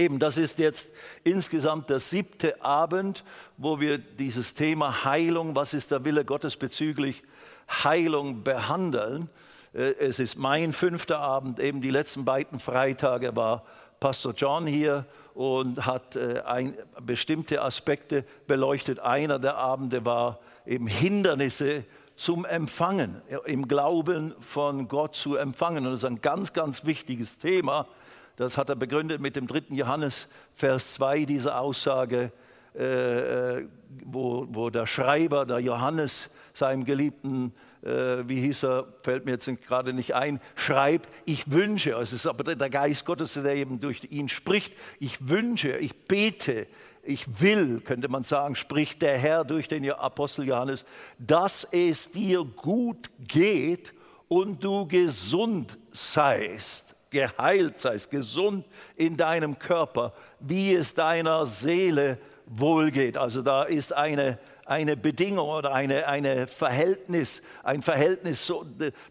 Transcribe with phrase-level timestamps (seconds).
[0.00, 0.88] Eben, das ist jetzt
[1.24, 3.22] insgesamt der siebte Abend,
[3.58, 7.22] wo wir dieses Thema Heilung, was ist der Wille Gottes bezüglich
[7.68, 9.28] Heilung behandeln.
[9.74, 13.62] Äh, es ist mein fünfter Abend, eben die letzten beiden Freitage war
[14.00, 19.00] Pastor John hier und hat äh, ein, bestimmte Aspekte beleuchtet.
[19.00, 21.84] Einer der Abende war eben Hindernisse
[22.16, 25.84] zum Empfangen, im Glauben von Gott zu empfangen.
[25.84, 27.86] Und das ist ein ganz, ganz wichtiges Thema.
[28.36, 32.32] Das hat er begründet mit dem dritten Johannes, Vers 2, diese Aussage,
[32.74, 33.66] äh, äh,
[34.04, 37.52] wo, wo der Schreiber, der Johannes, seinem geliebten
[37.82, 42.26] äh, wie hieß er, fällt mir jetzt gerade nicht ein, schreibt, ich wünsche, es ist
[42.26, 46.66] aber der Geist Gottes, der eben durch ihn spricht, ich wünsche, ich bete,
[47.02, 50.84] ich will, könnte man sagen, spricht der Herr durch den Apostel Johannes,
[51.18, 53.94] dass es dir gut geht
[54.28, 58.64] und du gesund seist, geheilt seist, gesund
[58.96, 63.18] in deinem Körper, wie es deiner Seele wohlgeht.
[63.18, 64.38] Also da ist eine
[64.70, 68.52] eine Bedingung oder eine, eine Verhältnis, ein Verhältnis,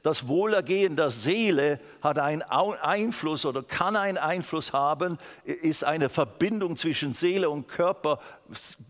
[0.04, 6.78] das Wohlergehen der Seele hat einen Einfluss oder kann einen Einfluss haben, ist eine Verbindung
[6.78, 8.20] zwischen Seele und Körper.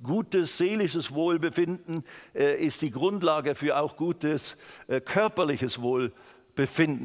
[0.03, 2.03] Gutes seelisches Wohlbefinden
[2.35, 4.55] äh, ist die Grundlage für auch gutes
[4.87, 6.28] äh, körperliches Wohlbefinden.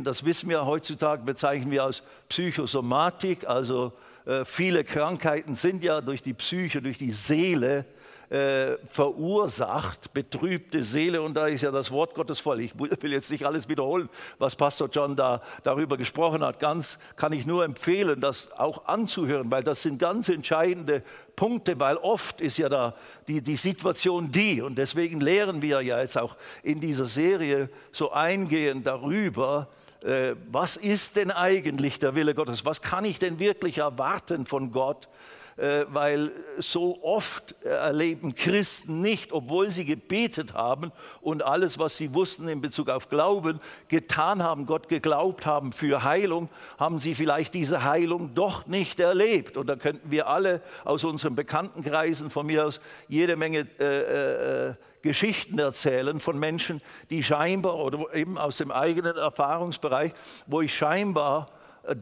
[0.04, 0.66] Das wissen wir.
[0.66, 3.92] Heutzutage, bezeichnen wir als Psychosomatik, also
[4.26, 7.84] äh, viele Krankheiten sind ja durch die Psyche, durch die Seele
[8.30, 11.22] äh, verursacht, betrübte Seele.
[11.22, 12.60] Und da ist ja das Wort Gottes voll.
[12.60, 14.08] Ich will jetzt nicht alles wiederholen,
[14.38, 16.58] was Pastor John da darüber gesprochen hat.
[16.58, 21.02] Ganz kann ich nur empfehlen, das auch anzuhören, weil das sind ganz entscheidende
[21.36, 22.94] Punkte, weil oft ist ja da
[23.28, 28.12] die, die Situation die, und deswegen lehren wir ja jetzt auch in dieser Serie so
[28.12, 29.68] eingehend darüber,
[30.04, 32.64] äh, was ist denn eigentlich der Wille Gottes?
[32.64, 35.08] Was kann ich denn wirklich erwarten von Gott?
[35.56, 42.12] Äh, weil so oft erleben Christen nicht, obwohl sie gebetet haben und alles, was sie
[42.12, 47.54] wussten in Bezug auf Glauben, getan haben, Gott geglaubt haben für Heilung, haben sie vielleicht
[47.54, 49.56] diese Heilung doch nicht erlebt.
[49.56, 54.74] Und da könnten wir alle aus unseren Bekanntenkreisen von mir aus jede Menge äh, äh,
[55.02, 60.14] Geschichten erzählen von Menschen, die scheinbar oder eben aus dem eigenen Erfahrungsbereich,
[60.46, 61.52] wo ich scheinbar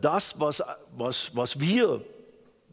[0.00, 0.62] das, was,
[0.96, 2.02] was, was wir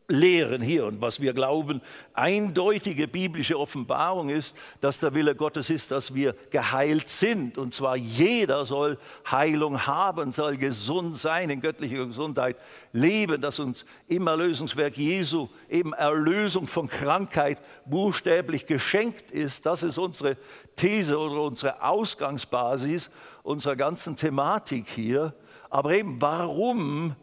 [0.10, 1.82] lehren hier und was wir glauben,
[2.14, 7.58] eindeutige biblische Offenbarung ist, dass der Wille Gottes ist, dass wir geheilt sind.
[7.58, 8.98] Und zwar jeder soll
[9.30, 12.58] Heilung haben, soll gesund sein, in göttlicher Gesundheit
[12.92, 19.66] leben, dass uns im Erlösungswerk Jesu eben Erlösung von Krankheit buchstäblich geschenkt ist.
[19.66, 20.38] Das ist unsere
[20.76, 23.12] These oder unsere Ausgangsbasis
[23.44, 25.34] unserer ganzen Thematik hier.
[25.70, 27.16] Aber eben, warum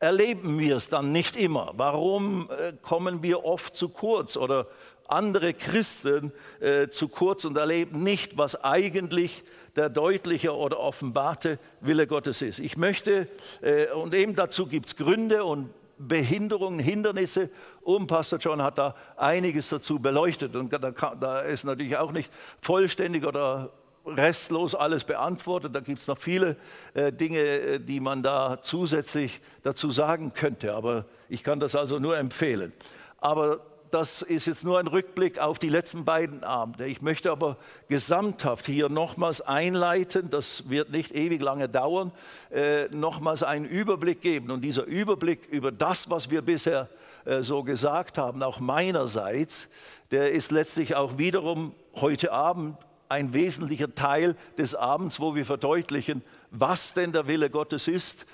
[0.00, 1.72] erleben wir es dann nicht immer?
[1.76, 4.66] Warum äh, kommen wir oft zu kurz oder
[5.06, 9.44] andere Christen äh, zu kurz und erleben nicht, was eigentlich
[9.76, 12.58] der deutliche oder offenbarte Wille Gottes ist?
[12.58, 13.28] Ich möchte,
[13.60, 17.50] äh, und eben dazu gibt es Gründe und Behinderungen, Hindernisse.
[17.82, 20.56] Und Pastor John hat da einiges dazu beleuchtet.
[20.56, 22.32] Und da, da ist natürlich auch nicht
[22.62, 23.70] vollständig oder
[24.16, 25.74] restlos alles beantwortet.
[25.74, 26.56] Da gibt es noch viele
[26.94, 30.74] äh, Dinge, äh, die man da zusätzlich dazu sagen könnte.
[30.74, 32.72] Aber ich kann das also nur empfehlen.
[33.18, 33.60] Aber
[33.90, 36.86] das ist jetzt nur ein Rückblick auf die letzten beiden Abende.
[36.86, 37.56] Ich möchte aber
[37.88, 42.12] gesamthaft hier nochmals einleiten, das wird nicht ewig lange dauern,
[42.50, 44.50] äh, nochmals einen Überblick geben.
[44.50, 46.88] Und dieser Überblick über das, was wir bisher
[47.24, 49.68] äh, so gesagt haben, auch meinerseits,
[50.10, 52.76] der ist letztlich auch wiederum heute Abend
[53.10, 58.24] ein wesentlicher Teil des Abends, wo wir verdeutlichen, was denn der Wille Gottes ist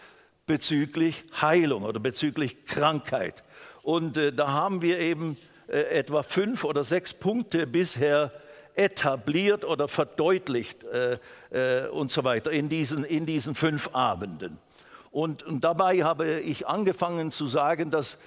[0.47, 3.42] bezüglich Heilung oder bezüglich Krankheit.
[3.82, 5.38] Und äh, da haben wir eben
[5.69, 8.32] äh, etwa fünf oder sechs Punkte bisher
[8.75, 14.59] etabliert oder verdeutlicht äh, und so weiter in diesen, in diesen fünf Abenden.
[15.10, 18.19] Und, dabei habe ich angefangen zu sagen, dass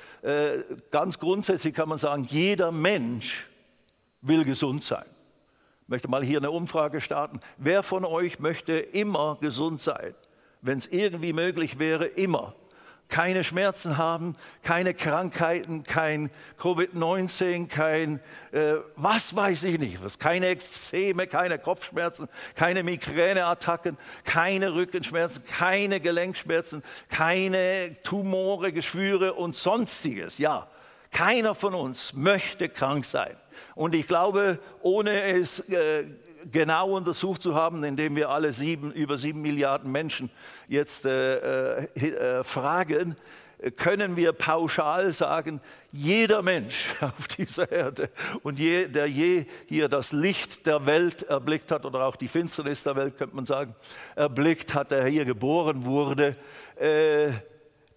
[0.90, 3.48] ganz grundsätzlich kann man sagen, jeder Mensch
[4.22, 5.06] will gesund sein.
[5.90, 7.40] Ich möchte mal hier eine Umfrage starten.
[7.58, 10.14] Wer von euch möchte immer gesund sein?
[10.62, 12.54] Wenn es irgendwie möglich wäre, immer.
[13.08, 16.30] Keine Schmerzen haben, keine Krankheiten, kein
[16.62, 18.20] Covid-19, kein,
[18.52, 26.00] äh, was weiß ich nicht, was, keine Ekzeme, keine Kopfschmerzen, keine Migräneattacken, keine Rückenschmerzen, keine
[26.00, 30.38] Gelenkschmerzen, keine Tumore, Geschwüre und sonstiges.
[30.38, 30.68] Ja,
[31.12, 33.36] keiner von uns möchte krank sein.
[33.76, 36.06] Und ich glaube, ohne es äh,
[36.52, 40.30] genau untersucht zu haben, indem wir alle sieben, über sieben Milliarden Menschen
[40.68, 43.16] jetzt äh, äh, äh fragen,
[43.76, 45.60] können wir pauschal sagen,
[45.92, 48.10] jeder Mensch auf dieser Erde
[48.44, 52.84] und je, der je hier das Licht der Welt erblickt hat oder auch die Finsternis
[52.84, 53.76] der Welt, könnte man sagen,
[54.16, 56.36] erblickt hat, der hier geboren wurde,
[56.78, 57.32] äh,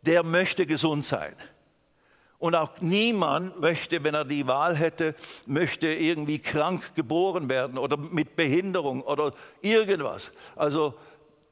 [0.03, 1.35] der möchte gesund sein.
[2.43, 5.15] Und auch niemand möchte, wenn er die Wahl hätte,
[5.47, 10.33] möchte irgendwie krank geboren werden oder mit Behinderung oder irgendwas.
[10.57, 10.95] Also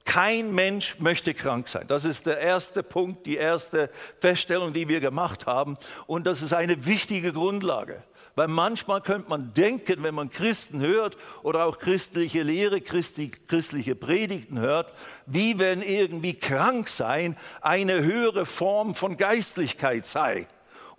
[0.04, 1.84] kein Mensch möchte krank sein.
[1.86, 3.88] Das ist der erste Punkt, die erste
[4.18, 5.78] Feststellung, die wir gemacht haben.
[6.08, 8.02] Und das ist eine wichtige Grundlage.
[8.34, 14.58] Weil manchmal könnte man denken, wenn man Christen hört oder auch christliche Lehre, christliche Predigten
[14.58, 14.92] hört,
[15.26, 20.48] wie wenn irgendwie krank sein eine höhere Form von Geistlichkeit sei.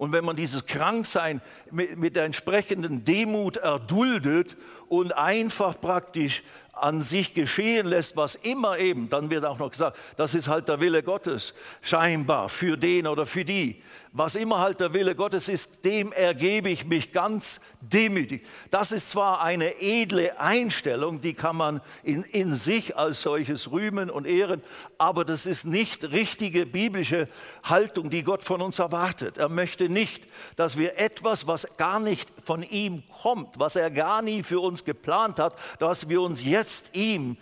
[0.02, 4.58] Und wenn man dieses Kranksein mit, mit der entsprechenden Demut erduldet
[4.90, 10.00] und einfach praktisch an sich geschehen lässt, was immer eben, dann wird auch noch gesagt,
[10.18, 11.54] das ist halt der Wille Gottes,
[11.84, 13.84] scheinbar für den oder für die
[14.14, 18.46] was immer halt der Wille Gottes ist, dem ergebe ich mich ganz demütig.
[18.70, 24.10] Das ist zwar eine edle Einstellung, die kann man in, in sich als solches rühmen
[24.10, 24.62] und ehren,
[24.98, 27.30] aber das ist nicht richtige biblische
[27.64, 29.38] Haltung, die Gott von uns erwartet.
[29.38, 30.26] Er möchte nicht,
[30.58, 34.84] dass wir etwas, was gar nicht von ihm kommt, was er gar nie für uns
[34.84, 37.38] geplant hat, dass wir uns jetzt ihm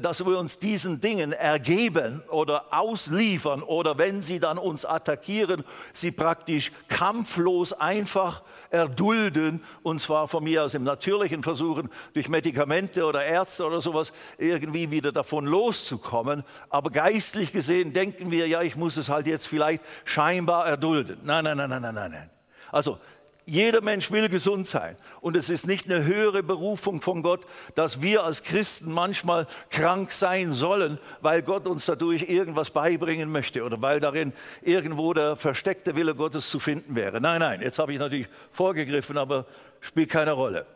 [0.00, 6.12] dass wir uns diesen Dingen ergeben oder ausliefern oder wenn sie dann uns attackieren, sie
[6.12, 13.24] praktisch kampflos einfach erdulden und zwar von mir aus im Natürlichen versuchen, durch Medikamente oder
[13.24, 16.44] Ärzte oder sowas irgendwie wieder davon loszukommen.
[16.70, 21.18] Aber geistlich gesehen denken wir, ja, ich muss es halt jetzt vielleicht scheinbar erdulden.
[21.24, 22.30] Nein, nein, nein, nein, nein, nein.
[22.70, 22.98] Also
[23.44, 24.96] jeder Mensch will gesund sein.
[25.20, 27.44] Und es ist nicht eine höhere Berufung von Gott,
[27.74, 33.64] dass wir als Christen manchmal krank sein sollen, weil Gott uns dadurch irgendwas beibringen möchte
[33.64, 37.20] oder weil darin irgendwo der versteckte Wille Gottes zu finden wäre.
[37.20, 39.46] Nein, nein, jetzt habe ich natürlich vorgegriffen, aber
[39.80, 40.66] spielt keine Rolle.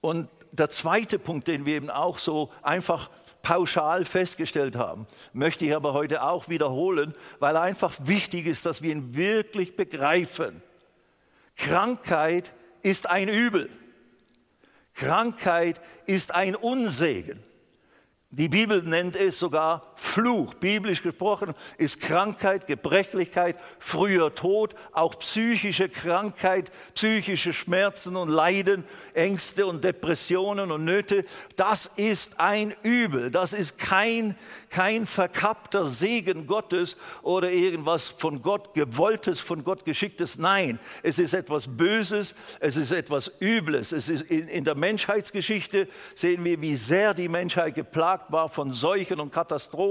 [0.00, 3.10] Und der zweite Punkt, den wir eben auch so einfach
[3.42, 8.92] pauschal festgestellt haben, möchte ich aber heute auch wiederholen, weil einfach wichtig ist, dass wir
[8.92, 10.62] ihn wirklich begreifen.
[11.58, 13.68] Krankheit ist ein Übel.
[14.94, 17.42] Krankheit ist ein Unsegen.
[18.30, 20.54] Die Bibel nennt es sogar Fluch.
[20.54, 29.66] Biblisch gesprochen ist Krankheit, Gebrechlichkeit, früher Tod, auch psychische Krankheit, psychische Schmerzen und Leiden, Ängste
[29.66, 31.24] und Depressionen und Nöte.
[31.56, 33.32] Das ist ein Übel.
[33.32, 34.36] Das ist kein,
[34.70, 40.38] kein verkappter Segen Gottes oder irgendwas von Gott gewolltes, von Gott geschicktes.
[40.38, 43.90] Nein, es ist etwas Böses, es ist etwas Übles.
[43.90, 48.72] Es ist in, in der Menschheitsgeschichte sehen wir, wie sehr die Menschheit geplagt war von
[48.72, 49.87] Seuchen und Katastrophen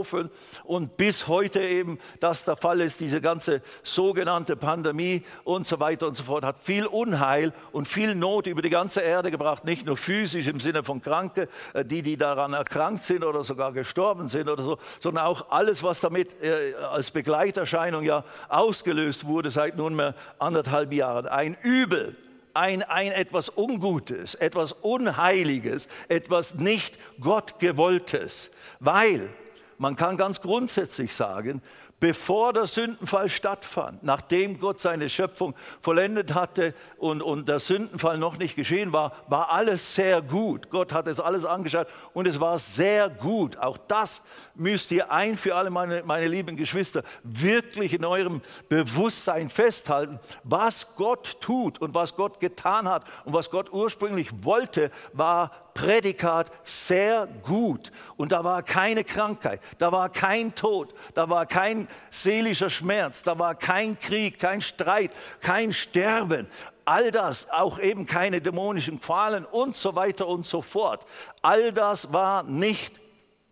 [0.64, 6.08] und bis heute eben das der Fall ist, diese ganze sogenannte Pandemie und so weiter
[6.08, 9.86] und so fort, hat viel Unheil und viel Not über die ganze Erde gebracht, nicht
[9.86, 14.28] nur physisch im Sinne von Kranke, äh, die, die daran erkrankt sind oder sogar gestorben
[14.28, 19.78] sind oder so, sondern auch alles, was damit äh, als Begleiterscheinung ja ausgelöst wurde seit
[19.78, 21.28] nunmehr anderthalb Jahren.
[21.28, 22.16] Ein Übel,
[22.58, 29.30] ein, ein etwas Ungutes, etwas Unheiliges, etwas nicht Gottgewolltes, weil
[29.78, 31.62] man kann ganz grundsätzlich sagen,
[32.00, 38.38] bevor der Sündenfall stattfand, nachdem Gott seine Schöpfung vollendet hatte und, und der Sündenfall noch
[38.38, 40.70] nicht geschehen war, war alles sehr gut.
[40.70, 43.58] Gott hat es alles angeschaut und es war sehr gut.
[43.58, 44.22] Auch das
[44.54, 50.20] müsst ihr ein für alle, meine, meine lieben Geschwister, wirklich in eurem Bewusstsein festhalten.
[50.44, 56.52] Was Gott tut und was Gott getan hat und was Gott ursprünglich wollte, war Prädikat
[56.64, 57.92] sehr gut.
[58.18, 63.38] Und da war keine Krankheit, da war kein Tod, da war kein seelischer Schmerz, da
[63.38, 66.48] war kein Krieg, kein Streit, kein Sterben.
[66.84, 71.06] All das, auch eben keine dämonischen Qualen und so weiter und so fort.
[71.44, 73.00] All das war nicht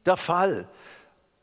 [0.06, 0.68] der Fall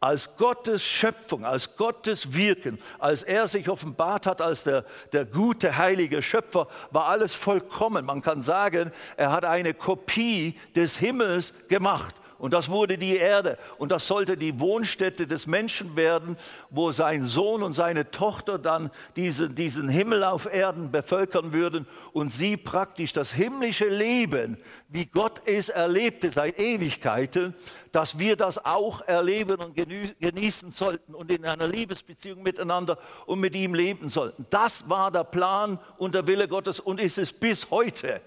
[0.02, 5.78] als Gottes Schöpfung, als Gottes Wirken, als er sich offenbart hat als der, der gute,
[5.78, 8.04] heilige Schöpfer, war alles vollkommen.
[8.04, 12.16] Man kann sagen, er hat eine Kopie des Himmels gemacht.
[12.42, 13.56] Und das wurde die Erde.
[13.78, 16.36] Und das sollte die Wohnstätte des Menschen werden,
[16.70, 22.32] wo sein Sohn und seine Tochter dann diesen, diesen Himmel auf Erden bevölkern würden und
[22.32, 24.56] sie praktisch das himmlische Leben,
[24.88, 27.54] wie Gott es erlebte seit Ewigkeiten,
[27.92, 33.54] dass wir das auch erleben und genießen sollten und in einer Liebesbeziehung miteinander und mit
[33.54, 34.46] ihm leben sollten.
[34.50, 38.20] Das war der Plan und der Wille Gottes und ist es bis heute.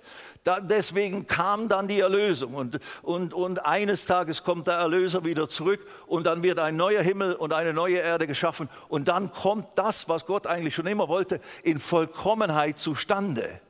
[0.45, 2.53] Da, deswegen kam dann die Erlösung.
[2.53, 6.75] Und, und, und eines eines Tages kommt der Erlöser wieder zurück und dann wird ein
[6.75, 10.87] neuer Himmel und eine neue Erde geschaffen und dann kommt das, was Gott eigentlich schon
[10.87, 13.61] immer wollte, in Vollkommenheit zustande.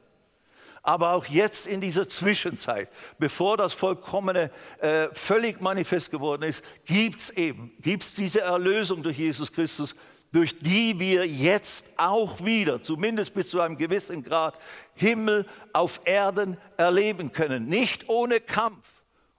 [0.85, 7.19] Aber auch jetzt in dieser Zwischenzeit, bevor das Vollkommene äh, völlig manifest geworden ist, gibt
[7.19, 9.95] es eben, gibt es diese Erlösung durch Jesus Christus,
[10.31, 14.59] durch die wir jetzt auch wieder, zumindest bis zu einem gewissen Grad,
[14.93, 17.65] Himmel auf Erden erleben können.
[17.65, 18.87] Nicht ohne Kampf,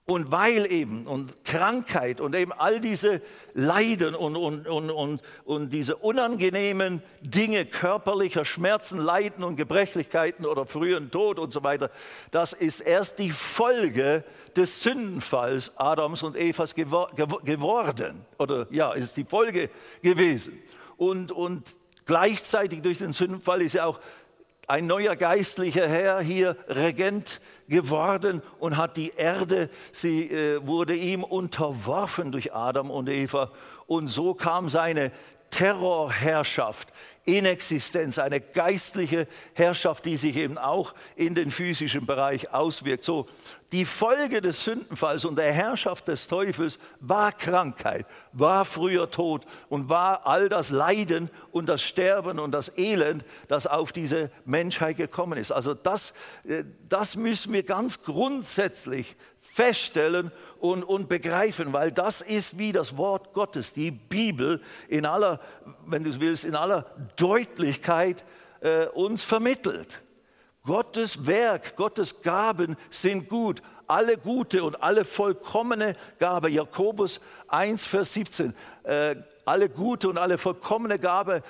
[0.09, 3.21] und weil eben und Krankheit und eben all diese
[3.53, 10.65] Leiden und, und, und, und, und diese unangenehmen Dinge körperlicher Schmerzen, Leiden und Gebrechlichkeiten oder
[10.65, 11.91] frühen Tod und so weiter,
[12.31, 14.23] das ist erst die Folge
[14.55, 17.11] des Sündenfalls Adams und Evas gewor
[17.43, 18.25] geworden.
[18.39, 19.69] Oder ja, ist die Folge
[20.01, 20.57] gewesen.
[20.95, 23.99] Und, und gleichzeitig durch den Sündenfall ist ja auch
[24.67, 31.23] ein neuer geistlicher Herr hier Regent geworden und hat die Erde, sie äh, wurde ihm
[31.23, 33.51] unterworfen durch Adam und Eva.
[33.87, 35.11] Und so kam seine
[35.49, 36.89] Terrorherrschaft
[37.27, 43.03] in Existenz, eine geistliche Herrschaft, die sich eben auch in den physischen Bereich auswirkt.
[43.03, 43.25] So,
[43.73, 49.89] die Folge des Sündenfalls und der Herrschaft des Teufels war Krankheit, war früher Tod und
[49.89, 55.37] war all das Leiden und das Sterben und das Elend, das auf diese Menschheit gekommen
[55.37, 55.51] ist.
[55.51, 56.13] Also das,
[56.47, 62.97] äh, das müssen wir ganz grundsätzlich feststellen und, und begreifen, weil das ist wie das
[62.97, 65.39] Wort Gottes, die Bibel in aller,
[65.85, 66.85] wenn du willst, in aller
[67.15, 68.23] Deutlichkeit
[68.61, 70.01] äh, uns vermittelt.
[70.63, 73.61] Gottes Werk, Gottes Gaben sind gut.
[73.87, 76.49] Alle gute und alle vollkommene Gabe.
[76.49, 78.53] Jakobus 1, Vers 17.
[78.83, 81.41] Äh, alle gute und alle vollkommene Gabe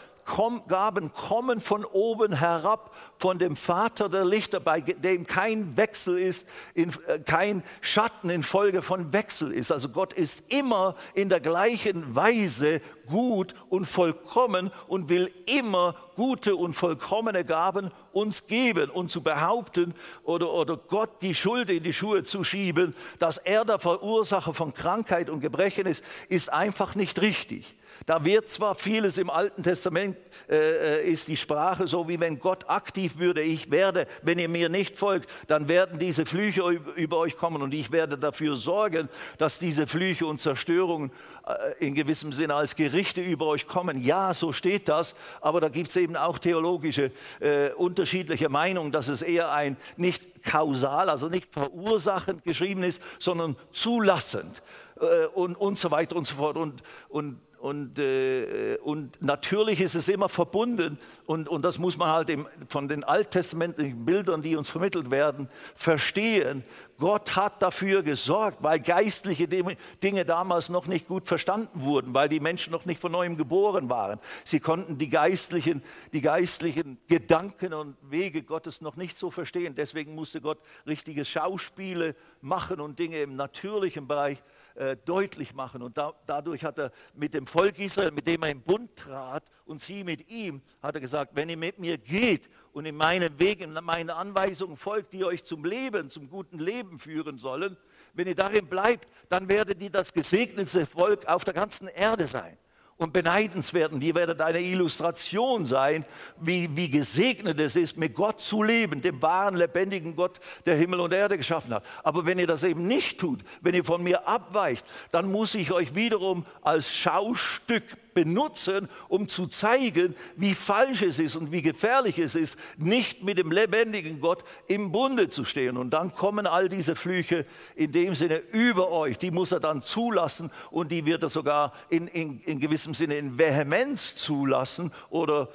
[0.68, 6.46] Gaben kommen von oben herab, von dem Vater der Lichter, bei dem kein Wechsel ist,
[6.76, 6.86] äh,
[7.26, 9.72] kein Schatten infolge von Wechsel ist.
[9.72, 16.56] Also Gott ist immer in der gleichen Weise gut und vollkommen und will immer gute
[16.56, 18.90] und vollkommene Gaben uns geben.
[18.90, 23.64] Und zu behaupten oder, oder Gott die Schuld in die Schuhe zu schieben, dass er
[23.64, 27.77] der Verursacher von Krankheit und Gebrechen ist, ist einfach nicht richtig.
[28.06, 30.18] Da wird zwar vieles im Alten Testament,
[30.50, 30.56] äh,
[31.02, 34.70] äh, ist die Sprache so, wie wenn Gott aktiv würde, ich werde, wenn ihr mir
[34.70, 36.62] nicht folgt, dann werden diese Flüche
[36.96, 41.12] über euch kommen und ich werde dafür sorgen, dass diese Flüche und Zerstörungen
[41.48, 44.02] äh, in gewissem Sinne als Gerichte über euch kommen.
[44.02, 49.08] Ja, so steht das, aber da gibt es eben auch theologische äh, unterschiedliche Meinungen, dass
[49.08, 54.62] es eher ein nicht kausal, also nicht verursachend geschrieben ist, sondern zulassend
[55.00, 56.58] äh, und, und so weiter und so fort.
[56.58, 62.10] Und, und und, äh, und natürlich ist es immer verbunden und, und das muss man
[62.10, 66.64] halt im, von den alttestamentlichen Bildern, die uns vermittelt werden, verstehen.
[67.00, 72.40] Gott hat dafür gesorgt, weil geistliche Dinge damals noch nicht gut verstanden wurden, weil die
[72.40, 74.20] Menschen noch nicht von neuem geboren waren.
[74.44, 75.84] Sie konnten die geistlichen,
[76.14, 79.76] die geistlichen Gedanken und Wege Gottes noch nicht so verstehen.
[79.76, 84.42] Deswegen musste Gott richtige Schauspiele machen und Dinge im natürlichen Bereich
[84.78, 85.82] äh, deutlich machen.
[85.82, 89.44] Und da, dadurch hat er mit dem Volk Israel, mit dem er im Bund trat,
[89.66, 93.40] und sie mit ihm, hat er gesagt, wenn ihr mit mir geht und in meinen
[93.40, 97.76] Wegen, meine Anweisungen folgt, die euch zum Leben, zum guten Leben führen sollen,
[98.14, 102.58] wenn ihr darin bleibt, dann werdet ihr das gesegnete Volk auf der ganzen Erde sein
[102.98, 103.92] und beneidenswert.
[103.92, 106.06] Und ihr werdet eine Illustration sein,
[106.40, 111.00] wie, wie gesegnet es ist, mit Gott zu leben, dem wahren, lebendigen Gott, der Himmel
[111.00, 111.86] und Erde geschaffen hat.
[112.04, 115.72] Aber wenn ihr das eben nicht tut, wenn ihr von mir abweicht, dann muss ich
[115.72, 117.84] euch wiederum als Schaustück
[118.18, 123.38] benutzen, um zu zeigen, wie falsch es ist und wie gefährlich es ist, nicht mit
[123.38, 125.78] dem lebendigen Gott im Bunde zu stehen.
[125.78, 127.46] Und dann kommen all diese Flüche
[127.76, 129.20] in dem Sinne über euch.
[129.20, 133.18] Die muss er dann zulassen und die wird er sogar in, in, in gewissem Sinne
[133.18, 135.50] in Vehemenz zulassen oder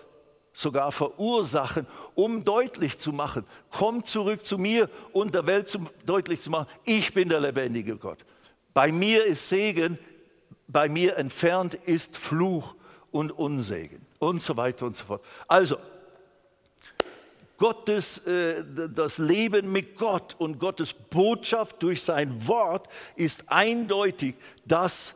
[0.53, 6.41] sogar verursachen, um deutlich zu machen, kommt zurück zu mir und der Welt zum, deutlich
[6.43, 8.25] zu machen, ich bin der lebendige Gott.
[8.73, 9.99] Bei mir ist Segen,
[10.69, 12.75] bei mir entfernt ist Fluch
[13.11, 15.25] und Unsegen und so weiter und so fort.
[15.49, 15.77] Also,
[17.59, 25.15] Gottes, äh, das Leben mit Gott und Gottes Botschaft durch sein Wort ist eindeutig, dass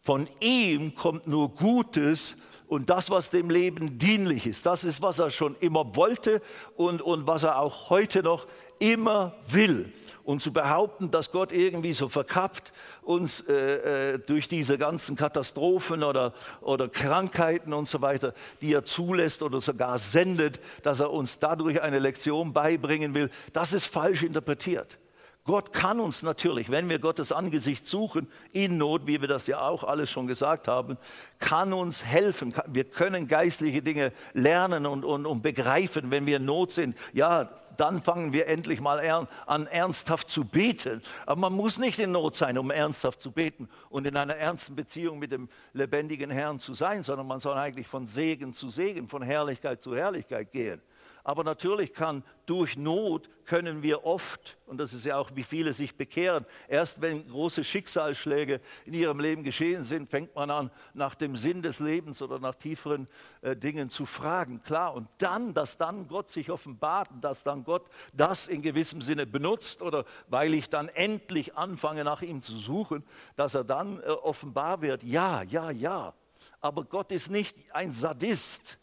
[0.00, 2.36] von ihm kommt nur Gutes
[2.68, 4.64] und das, was dem Leben dienlich ist.
[4.64, 6.40] Das ist, was er schon immer wollte
[6.76, 8.46] und, und was er auch heute noch
[8.78, 9.92] immer will
[10.24, 16.02] und zu behaupten, dass Gott irgendwie so verkappt uns äh, äh, durch diese ganzen Katastrophen
[16.02, 21.38] oder, oder Krankheiten und so weiter, die er zulässt oder sogar sendet, dass er uns
[21.38, 24.98] dadurch eine Lektion beibringen will, das ist falsch interpretiert.
[25.44, 29.60] Gott kann uns natürlich, wenn wir Gottes Angesicht suchen, in Not, wie wir das ja
[29.60, 30.96] auch alles schon gesagt haben,
[31.40, 32.54] kann uns helfen.
[32.68, 36.96] Wir können geistliche Dinge lernen und, und, und begreifen, wenn wir in Not sind.
[37.12, 39.00] Ja, dann fangen wir endlich mal
[39.46, 41.02] an, ernsthaft zu beten.
[41.26, 44.76] Aber man muss nicht in Not sein, um ernsthaft zu beten und in einer ernsten
[44.76, 49.08] Beziehung mit dem lebendigen Herrn zu sein, sondern man soll eigentlich von Segen zu Segen,
[49.08, 50.80] von Herrlichkeit zu Herrlichkeit gehen.
[51.24, 55.72] Aber natürlich kann durch Not können wir oft, und das ist ja auch, wie viele
[55.72, 61.14] sich bekehren, erst wenn große Schicksalsschläge in ihrem Leben geschehen sind, fängt man an, nach
[61.14, 63.06] dem Sinn des Lebens oder nach tieferen
[63.40, 64.60] äh, Dingen zu fragen.
[64.60, 69.26] Klar, und dann, dass dann Gott sich offenbart, dass dann Gott das in gewissem Sinne
[69.26, 73.04] benutzt oder weil ich dann endlich anfange, nach ihm zu suchen,
[73.36, 75.02] dass er dann äh, offenbar wird.
[75.04, 76.14] Ja, ja, ja.
[76.60, 78.78] Aber Gott ist nicht ein Sadist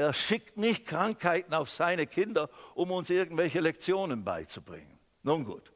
[0.00, 4.98] er schickt nicht Krankheiten auf seine Kinder, um uns irgendwelche Lektionen beizubringen.
[5.22, 5.70] Nun gut.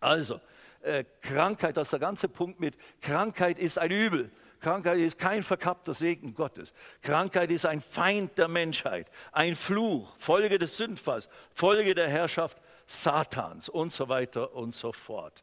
[0.00, 0.40] Also,
[0.80, 4.30] äh, Krankheit, das ist der ganze Punkt mit, Krankheit ist ein Übel.
[4.60, 6.72] Krankheit ist kein verkappter Segen Gottes.
[7.00, 13.68] Krankheit ist ein Feind der Menschheit, ein Fluch, Folge des Sündfalls, Folge der Herrschaft Satans
[13.68, 15.42] und so weiter und so fort.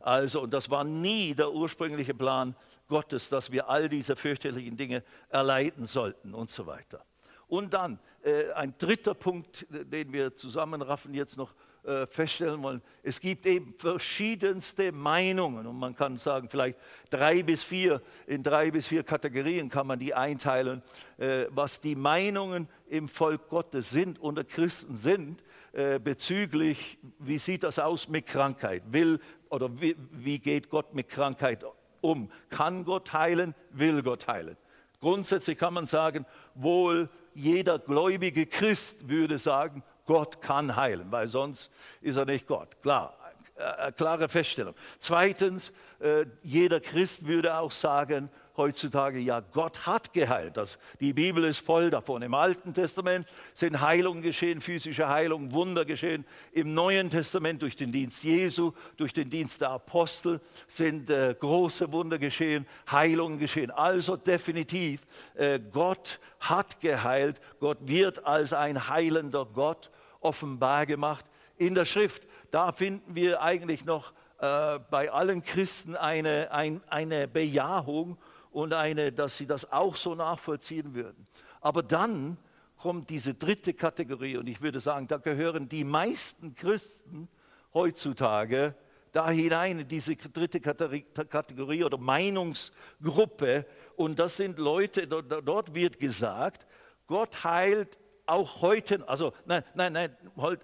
[0.00, 2.56] Also, und das war nie der ursprüngliche Plan
[2.88, 7.04] Gottes, dass wir all diese fürchterlichen Dinge erleiden sollten und so weiter.
[7.48, 11.54] Und dann äh, ein dritter Punkt, den wir zusammenraffen jetzt noch
[11.86, 12.82] äh, feststellen wollen.
[13.04, 16.76] Es gibt eben verschiedenste Meinungen und man kann sagen, vielleicht
[17.10, 20.82] drei bis vier, in drei bis vier Kategorien kann man die einteilen,
[21.16, 27.62] äh, was die Meinungen im Volk Gottes sind, unter Christen sind, äh, bezüglich, wie sieht
[27.62, 28.82] das aus mit Krankheit?
[28.90, 31.64] Will oder wie, wie geht Gott mit Krankheit
[32.00, 32.30] um?
[32.48, 33.54] Kann Gott heilen?
[33.70, 34.56] Will Gott heilen?
[35.00, 36.26] Grundsätzlich kann man sagen,
[36.56, 42.80] wohl jeder gläubige Christ würde sagen, Gott kann heilen, weil sonst ist er nicht Gott.
[42.82, 43.16] Klar,
[43.56, 44.74] äh, klare Feststellung.
[44.98, 50.56] Zweitens, äh, jeder Christ würde auch sagen, heutzutage, ja, Gott hat geheilt.
[50.56, 52.22] Das, die Bibel ist voll davon.
[52.22, 56.24] Im Alten Testament sind Heilungen geschehen, physische Heilungen, Wunder geschehen.
[56.52, 61.92] Im Neuen Testament durch den Dienst Jesu, durch den Dienst der Apostel sind äh, große
[61.92, 63.70] Wunder geschehen, Heilungen geschehen.
[63.70, 67.40] Also definitiv, äh, Gott hat geheilt.
[67.60, 69.90] Gott wird als ein heilender Gott
[70.20, 71.24] offenbar gemacht
[71.56, 72.26] in der Schrift.
[72.50, 78.18] Da finden wir eigentlich noch äh, bei allen Christen eine, ein, eine Bejahung
[78.56, 81.26] und eine, dass sie das auch so nachvollziehen würden.
[81.60, 82.38] Aber dann
[82.78, 87.28] kommt diese dritte Kategorie und ich würde sagen, da gehören die meisten Christen
[87.74, 88.74] heutzutage
[89.12, 96.66] da hinein in diese dritte Kategorie oder Meinungsgruppe und das sind Leute, dort wird gesagt,
[97.06, 100.16] Gott heilt auch heute, also nein, nein, nein,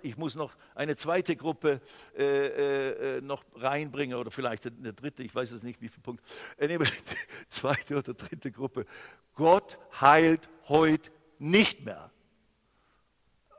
[0.03, 1.81] ich muss noch eine zweite Gruppe
[2.17, 6.23] äh, äh, noch reinbringen oder vielleicht eine dritte, ich weiß es nicht, wie viel Punkt.
[6.57, 6.79] Äh,
[7.49, 8.85] zweite oder dritte Gruppe.
[9.35, 12.11] Gott heilt heute nicht mehr.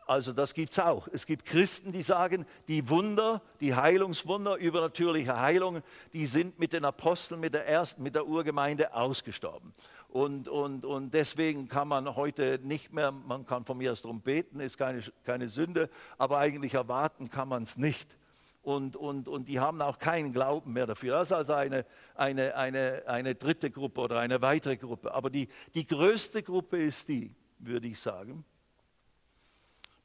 [0.06, 1.08] Also das gibt es auch.
[1.12, 6.84] Es gibt Christen, die sagen, die Wunder, die Heilungswunder, übernatürliche Heilungen, die sind mit den
[6.84, 9.74] Aposteln, mit der ersten, mit der Urgemeinde ausgestorben.
[10.14, 14.22] Und, und, und deswegen kann man heute nicht mehr, man kann von mir aus darum
[14.22, 18.16] beten, ist keine, keine Sünde, aber eigentlich erwarten kann man es nicht.
[18.62, 21.16] Und, und, und die haben auch keinen Glauben mehr dafür.
[21.16, 25.12] Das ist also eine, eine, eine, eine dritte Gruppe oder eine weitere Gruppe.
[25.16, 28.46] Aber die, die größte Gruppe ist die, würde ich sagen.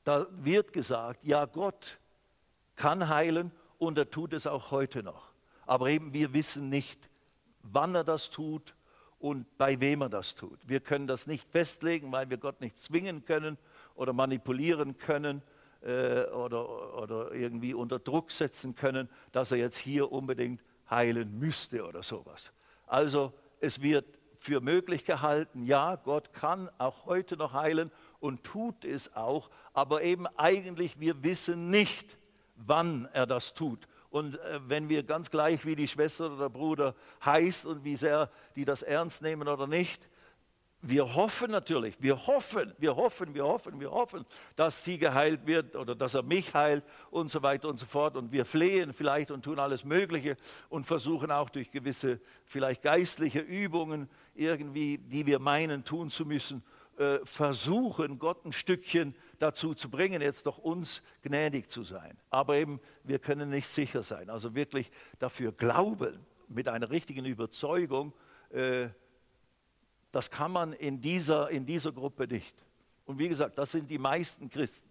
[0.04, 1.98] Da wird gesagt, ja, Gott
[2.76, 5.34] kann heilen und er tut es auch heute noch.
[5.66, 7.10] Aber eben wir wissen nicht,
[7.62, 8.74] wann er das tut
[9.18, 10.58] und bei wem er das tut.
[10.66, 13.58] Wir können das nicht festlegen, weil wir Gott nicht zwingen können
[13.94, 15.42] oder manipulieren können
[15.82, 21.86] äh, oder, oder irgendwie unter Druck setzen können, dass er jetzt hier unbedingt heilen müsste
[21.86, 22.52] oder sowas.
[22.86, 28.84] Also es wird für möglich gehalten, ja, Gott kann auch heute noch heilen und tut
[28.84, 32.16] es auch, aber eben eigentlich wir wissen nicht,
[32.54, 33.88] wann er das tut.
[34.10, 36.94] Und äh, wenn wir ganz gleich, wie die Schwester oder der Bruder
[37.24, 40.08] heißt und wie sehr die das ernst nehmen oder nicht,
[40.80, 45.74] wir hoffen natürlich, wir hoffen, wir hoffen, wir hoffen, wir hoffen, dass sie geheilt wird
[45.74, 48.16] oder dass er mich heilt und so weiter und so fort.
[48.16, 50.36] Und wir flehen vielleicht und tun alles Mögliche
[50.68, 56.62] und versuchen auch durch gewisse, vielleicht geistliche Übungen irgendwie, die wir meinen tun zu müssen,
[56.98, 62.18] äh, versuchen, Gott ein Stückchen dazu zu bringen, jetzt doch uns gnädig zu sein.
[62.28, 64.28] Aber eben, wir können nicht sicher sein.
[64.30, 68.12] Also wirklich dafür glauben, mit einer richtigen Überzeugung,
[68.50, 68.88] äh,
[70.10, 72.54] das kann man in dieser, in dieser Gruppe nicht.
[73.04, 74.88] Und wie gesagt, das sind die meisten Christen.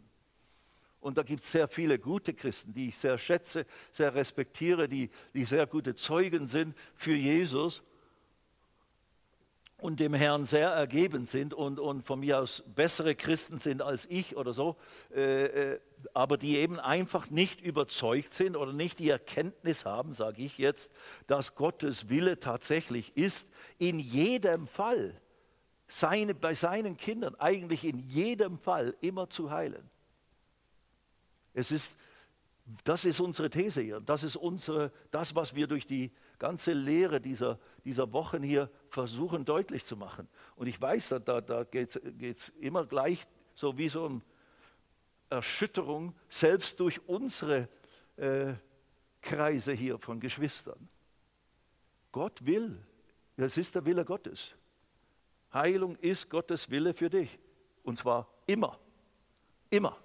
[1.01, 5.09] Und da gibt es sehr viele gute Christen, die ich sehr schätze, sehr respektiere, die,
[5.33, 7.83] die sehr gute Zeugen sind für Jesus
[9.79, 14.07] und dem Herrn sehr ergeben sind und, und von mir aus bessere Christen sind als
[14.07, 14.75] ich oder so,
[15.13, 15.79] äh, äh,
[16.13, 20.91] aber die eben einfach nicht überzeugt sind oder nicht die Erkenntnis haben, sage ich jetzt,
[21.27, 25.19] dass Gottes Wille tatsächlich ist, in jedem Fall,
[25.87, 29.89] seine, bei seinen Kindern eigentlich in jedem Fall immer zu heilen.
[31.53, 31.97] Es ist,
[32.83, 37.19] das ist unsere These hier, das ist unsere, das, was wir durch die ganze Lehre
[37.19, 40.27] dieser, dieser Wochen hier versuchen deutlich zu machen.
[40.55, 44.21] Und ich weiß, da, da, da geht es immer gleich so wie so eine
[45.29, 47.67] Erschütterung, selbst durch unsere
[48.15, 48.53] äh,
[49.21, 50.87] Kreise hier von Geschwistern.
[52.11, 52.77] Gott will,
[53.35, 54.55] es ist der Wille Gottes.
[55.53, 57.39] Heilung ist Gottes Wille für dich.
[57.83, 58.79] Und zwar immer.
[59.69, 59.97] Immer.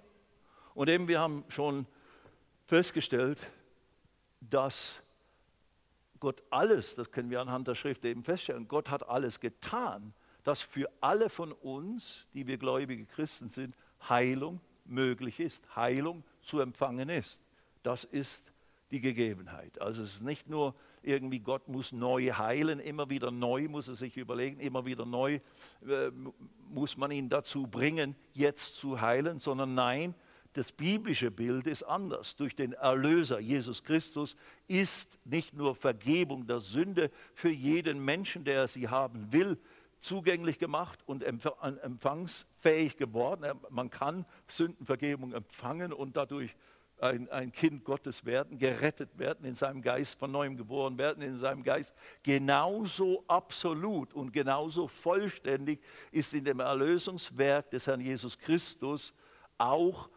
[0.73, 1.85] Und eben, wir haben schon
[2.65, 3.39] festgestellt,
[4.41, 5.02] dass
[6.23, 10.13] Gott alles, das können wir anhand der Schrift eben feststellen, Gott hat alles getan,
[10.45, 13.75] dass für alle von uns, die wir gläubige Christen sind,
[14.07, 17.41] Heilung möglich ist, Heilung zu empfangen ist.
[17.83, 18.53] Das ist
[18.91, 19.81] die Gegebenheit.
[19.81, 23.95] Also es ist nicht nur irgendwie, Gott muss neu heilen, immer wieder neu muss er
[23.95, 25.41] sich überlegen, immer wieder neu
[25.85, 26.09] äh,
[26.69, 30.15] muss man ihn dazu bringen, jetzt zu heilen, sondern nein,
[30.53, 32.35] das biblische Bild ist anders.
[32.35, 34.35] Durch den Erlöser Jesus Christus
[34.67, 39.57] ist nicht nur Vergebung der Sünde für jeden Menschen, der sie haben will,
[39.99, 43.59] zugänglich gemacht und empfangsfähig geworden.
[43.69, 46.55] Man kann Sündenvergebung empfangen und dadurch
[46.99, 51.37] ein, ein, Kind Gottes werden, gerettet werden, in seinem Geist von neuem geboren werden, in
[51.37, 51.93] seinem Geist.
[52.21, 59.13] Genauso absolut und genauso vollständig ist in dem Erlösungswerk des Herrn Jesus Christus
[59.57, 60.09] auch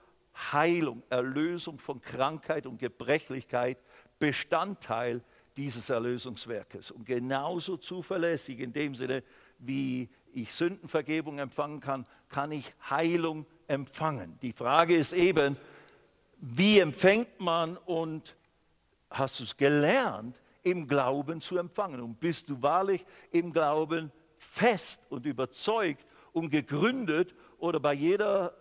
[0.52, 3.78] Heilung, Erlösung von Krankheit und Gebrechlichkeit
[4.18, 5.22] Bestandteil
[5.56, 6.90] dieses Erlösungswerkes.
[6.90, 9.22] Und genauso zuverlässig in dem Sinne,
[9.58, 14.38] wie ich Sündenvergebung empfangen kann, kann ich Heilung empfangen.
[14.42, 15.56] Die Frage ist eben,
[16.38, 18.36] wie empfängt man und
[19.10, 22.00] hast du es gelernt, im Glauben zu empfangen?
[22.00, 28.54] Und bist du wahrlich im Glauben fest und überzeugt und gegründet oder bei jeder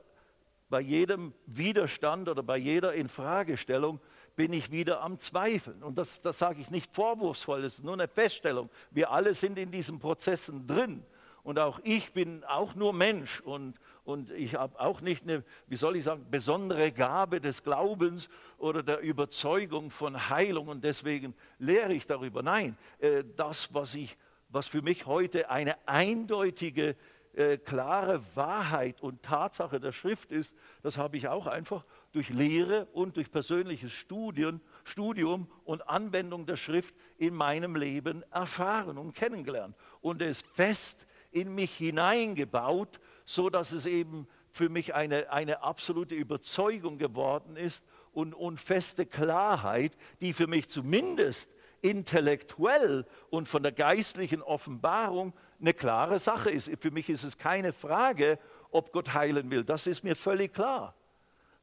[0.69, 3.99] bei jedem Widerstand oder bei jeder Infragestellung
[4.35, 5.83] bin ich wieder am Zweifeln.
[5.83, 8.69] Und das, das sage ich nicht vorwurfsvoll, das ist nur eine Feststellung.
[8.91, 11.03] Wir alle sind in diesen Prozessen drin.
[11.45, 15.75] Und auch ich bin auch nur Mensch und, und ich habe auch nicht eine, wie
[15.75, 21.93] soll ich sagen, besondere Gabe des Glaubens oder der Überzeugung von Heilung und deswegen lehre
[21.93, 22.41] ich darüber.
[22.41, 24.17] Nein, äh, das, was, ich,
[24.49, 26.95] was für mich heute eine eindeutige
[27.35, 32.85] äh, klare Wahrheit und Tatsache der Schrift ist, das habe ich auch einfach durch Lehre
[32.93, 39.75] und durch persönliches Studien, Studium und Anwendung der Schrift in meinem Leben erfahren und kennengelernt.
[39.99, 46.15] Und es fest in mich hineingebaut, so dass es eben für mich eine, eine absolute
[46.15, 53.73] Überzeugung geworden ist und, und feste Klarheit, die für mich zumindest intellektuell und von der
[53.73, 56.71] geistlichen Offenbarung eine klare Sache ist.
[56.79, 58.39] Für mich ist es keine Frage,
[58.71, 59.63] ob Gott heilen will.
[59.63, 60.95] Das ist mir völlig klar.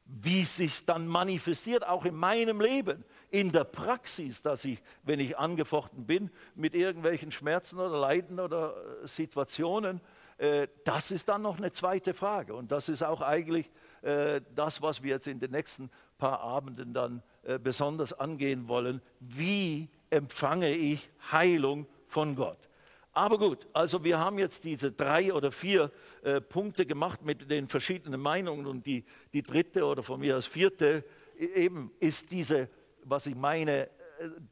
[0.05, 5.19] Wie es sich dann manifestiert, auch in meinem Leben, in der Praxis, dass ich, wenn
[5.19, 10.01] ich angefochten bin mit irgendwelchen Schmerzen oder Leiden oder äh, Situationen,
[10.37, 12.53] äh, das ist dann noch eine zweite Frage.
[12.53, 16.93] Und das ist auch eigentlich äh, das, was wir jetzt in den nächsten paar Abenden
[16.93, 17.21] dann
[17.61, 19.01] besonders angehen wollen.
[19.19, 22.69] Wie empfange ich Heilung von Gott?
[23.15, 25.91] Aber gut, also wir haben jetzt diese drei oder vier
[26.23, 30.47] äh, Punkte gemacht mit den verschiedenen Meinungen und die, die dritte oder von mir als
[30.47, 31.05] vierte
[31.37, 32.69] e, eben ist diese,
[33.03, 33.89] was ich meine, äh,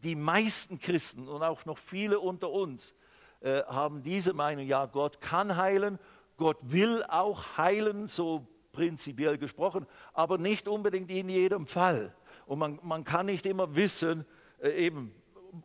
[0.03, 2.93] die meisten Christen und auch noch viele unter uns
[3.39, 5.97] äh, haben diese Meinung, ja, Gott kann heilen,
[6.37, 12.13] Gott will auch heilen, so prinzipiell gesprochen, aber nicht unbedingt in jedem Fall.
[12.45, 14.23] Und man, man kann nicht immer wissen,
[14.61, 15.15] äh, eben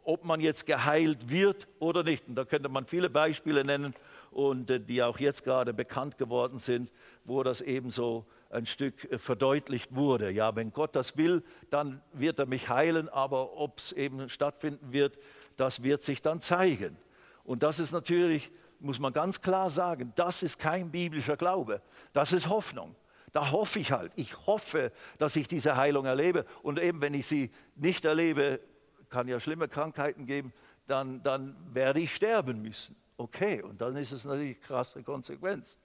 [0.05, 2.29] ob man jetzt geheilt wird oder nicht.
[2.29, 3.94] Und da könnte man viele Beispiele nennen
[4.31, 6.90] und äh, die auch jetzt gerade bekannt geworden sind,
[7.25, 10.31] wo das eben so ein Stück äh, verdeutlicht wurde.
[10.31, 14.92] Ja, wenn Gott das will, dann wird er mich heilen, aber ob es eben stattfinden
[14.92, 15.18] wird,
[15.57, 16.96] das wird sich dann zeigen.
[17.44, 21.81] Und das ist natürlich, muss man ganz klar sagen, das ist kein biblischer Glaube,
[22.12, 22.94] das ist Hoffnung.
[23.33, 24.12] Da hoffe ich halt.
[24.16, 26.46] Ich hoffe, dass ich diese Heilung erlebe.
[26.62, 28.61] Und eben, wenn ich sie nicht erlebe,
[29.08, 30.52] kann ja schlimme Krankheiten geben,
[30.86, 32.96] dann, dann werde ich sterben müssen.
[33.16, 35.76] Okay, und dann ist es natürlich krasse Konsequenz.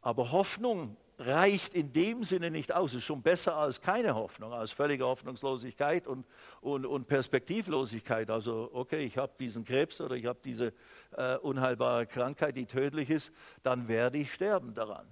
[0.00, 2.92] Aber Hoffnung reicht in dem Sinne nicht aus.
[2.92, 6.26] Es ist schon besser als keine Hoffnung, als völlige Hoffnungslosigkeit und,
[6.60, 8.30] und, und Perspektivlosigkeit.
[8.30, 10.72] Also, okay, ich habe diesen Krebs oder ich habe diese
[11.16, 15.06] äh, unheilbare Krankheit, die tödlich ist, dann werde ich sterben daran.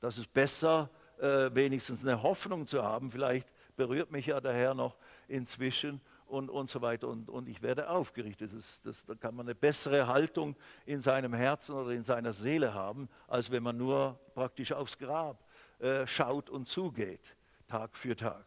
[0.00, 3.10] Das ist besser, äh, wenigstens eine Hoffnung zu haben.
[3.10, 4.96] Vielleicht berührt mich ja der Herr noch
[5.28, 7.08] inzwischen und, und so weiter.
[7.08, 8.52] Und, und ich werde aufgerichtet.
[8.52, 12.74] Das, das, da kann man eine bessere Haltung in seinem Herzen oder in seiner Seele
[12.74, 15.44] haben, als wenn man nur praktisch aufs Grab
[15.78, 17.36] äh, schaut und zugeht,
[17.68, 18.44] Tag für Tag.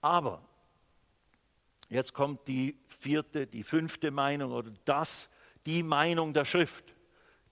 [0.00, 0.42] Aber
[1.88, 5.28] jetzt kommt die vierte, die fünfte Meinung oder das,
[5.66, 6.94] die Meinung der Schrift,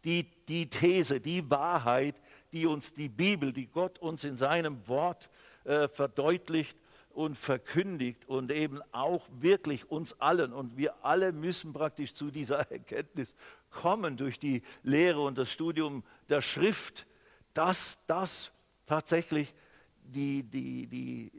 [0.05, 2.21] die, die These, die Wahrheit,
[2.53, 5.29] die uns die Bibel, die Gott uns in seinem Wort
[5.65, 6.79] äh, verdeutlicht
[7.17, 10.53] und verkündigt und eben auch wirklich uns allen.
[10.53, 13.35] Und wir alle müssen praktisch zu dieser Erkenntnis
[13.71, 17.07] kommen durch die Lehre und das Studium der Schrift,
[17.55, 18.53] dass das
[18.85, 19.55] tatsächlich
[20.03, 21.33] die, die, die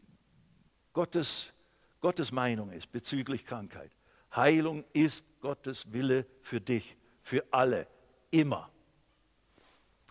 [0.94, 1.54] Gottes,
[2.02, 3.92] Gottes Meinung ist bezüglich Krankheit.
[4.36, 7.86] Heilung ist Gottes Wille für dich, für alle,
[8.32, 8.72] immer.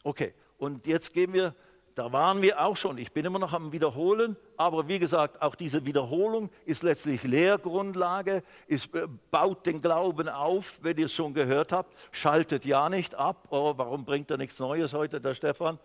[0.04, 1.56] Okay, und jetzt gehen wir
[1.96, 2.98] da waren wir auch schon.
[2.98, 8.42] Ich bin immer noch am Wiederholen, aber wie gesagt, auch diese Wiederholung ist letztlich Lehrgrundlage,
[8.68, 11.96] es äh, baut den Glauben auf, wenn ihr es schon gehört habt.
[12.12, 13.48] Schaltet ja nicht ab.
[13.48, 15.78] Oh, warum bringt er nichts Neues heute, der Stefan?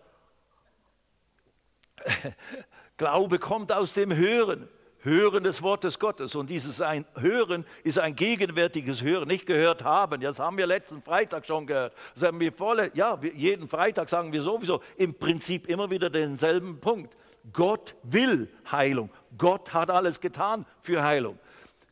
[2.98, 4.68] Glaube kommt aus dem Hören.
[5.02, 6.34] Hören des Wortes Gottes.
[6.34, 10.20] Und dieses ein Hören ist ein gegenwärtiges Hören, nicht gehört haben.
[10.20, 11.94] Das haben wir letzten Freitag schon gehört.
[12.14, 16.80] Das haben wir volle, ja, jeden Freitag sagen wir sowieso im Prinzip immer wieder denselben
[16.80, 17.16] Punkt.
[17.52, 19.10] Gott will Heilung.
[19.36, 21.38] Gott hat alles getan für Heilung.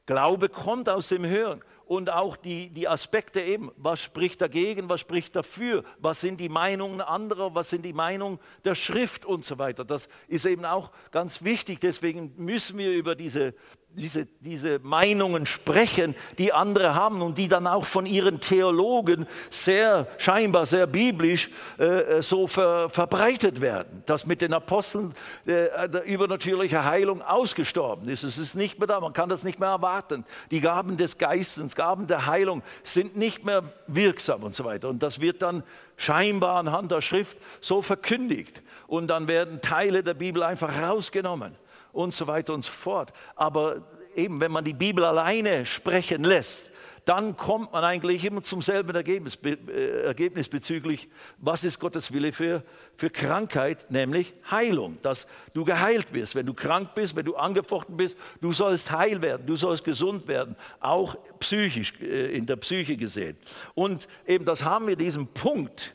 [0.07, 5.00] Glaube kommt aus dem Hören und auch die, die Aspekte eben, was spricht dagegen, was
[5.00, 9.59] spricht dafür, was sind die Meinungen anderer, was sind die Meinungen der Schrift und so
[9.59, 9.85] weiter.
[9.85, 11.81] Das ist eben auch ganz wichtig.
[11.81, 13.55] Deswegen müssen wir über diese
[13.92, 20.07] diese, diese Meinungen sprechen, die andere haben und die dann auch von ihren Theologen sehr,
[20.18, 25.12] scheinbar sehr biblisch äh, äh so ver, verbreitet werden, dass mit den Aposteln
[25.46, 25.68] äh,
[26.07, 28.22] übernatürliche Heilung ausgestorben ist.
[28.22, 30.24] Es ist nicht mehr da, man kann das nicht mehr erwarten.
[30.50, 34.88] Die Gaben des Geistes, Gaben der Heilung sind nicht mehr wirksam und so weiter.
[34.88, 35.64] Und das wird dann
[35.96, 38.62] scheinbar anhand der Schrift so verkündigt.
[38.87, 41.57] Und dann werden Teile der Bibel einfach rausgenommen
[41.92, 43.12] und so weiter und so fort.
[43.37, 43.83] Aber
[44.16, 46.70] eben, wenn man die Bibel alleine sprechen lässt,
[47.05, 52.33] dann kommt man eigentlich immer zum selben Ergebnis, äh, Ergebnis bezüglich, was ist Gottes Wille
[52.33, 52.62] für,
[52.96, 56.35] für Krankheit, nämlich Heilung, dass du geheilt wirst.
[56.35, 60.29] Wenn du krank bist, wenn du angefochten bist, du sollst heil werden, du sollst gesund
[60.29, 63.37] werden, auch psychisch, äh, in der Psyche gesehen.
[63.74, 65.94] Und eben das haben wir diesen Punkt,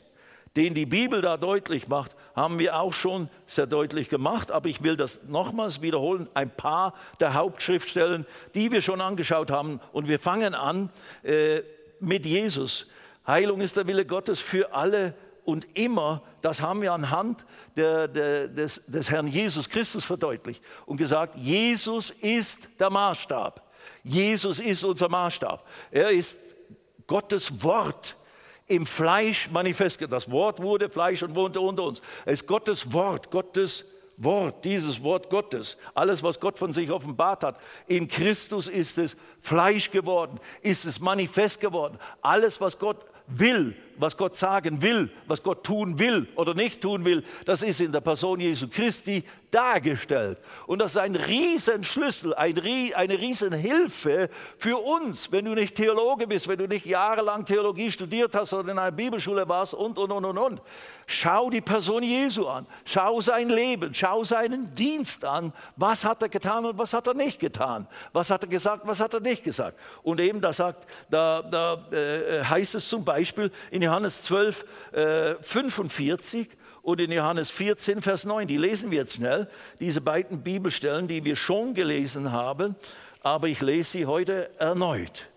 [0.56, 4.50] den die Bibel da deutlich macht, haben wir auch schon sehr deutlich gemacht.
[4.50, 6.28] Aber ich will das nochmals wiederholen.
[6.34, 9.80] Ein paar der Hauptschriftstellen, die wir schon angeschaut haben.
[9.92, 10.90] Und wir fangen an
[11.22, 11.62] äh,
[12.00, 12.86] mit Jesus.
[13.26, 15.14] Heilung ist der Wille Gottes für alle
[15.44, 16.22] und immer.
[16.42, 17.44] Das haben wir anhand
[17.76, 23.62] der, der, des, des Herrn Jesus Christus verdeutlicht und gesagt, Jesus ist der Maßstab.
[24.02, 25.66] Jesus ist unser Maßstab.
[25.90, 26.38] Er ist
[27.06, 28.16] Gottes Wort
[28.66, 30.00] im Fleisch manifest.
[30.10, 32.00] Das Wort wurde Fleisch und wohnte unter uns.
[32.24, 33.84] Es ist Gottes Wort, Gottes
[34.16, 37.58] Wort, dieses Wort Gottes, alles, was Gott von sich offenbart hat.
[37.86, 41.98] In Christus ist es Fleisch geworden, ist es manifest geworden.
[42.22, 47.04] Alles, was Gott will, was Gott sagen will, was Gott tun will oder nicht tun
[47.04, 50.38] will, das ist in der Person Jesu Christi dargestellt.
[50.66, 52.56] Und das ist ein Riesenschlüssel, ein,
[52.94, 54.28] eine Riesenhilfe
[54.58, 58.70] für uns, wenn du nicht Theologe bist, wenn du nicht jahrelang Theologie studiert hast oder
[58.72, 60.62] in einer Bibelschule warst und, und, und, und, und.
[61.06, 65.52] Schau die Person Jesu an, schau sein Leben, schau seinen Dienst an.
[65.76, 67.86] Was hat er getan und was hat er nicht getan?
[68.12, 69.78] Was hat er gesagt, was hat er nicht gesagt?
[70.02, 75.34] Und eben da sagt, da, da äh, heißt es zum Beispiel in Johannes 12, äh,
[75.40, 76.48] 45
[76.82, 78.46] und in Johannes 14, Vers 9.
[78.46, 79.48] Die lesen wir jetzt schnell,
[79.80, 82.76] diese beiden Bibelstellen, die wir schon gelesen haben,
[83.22, 85.28] aber ich lese sie heute erneut.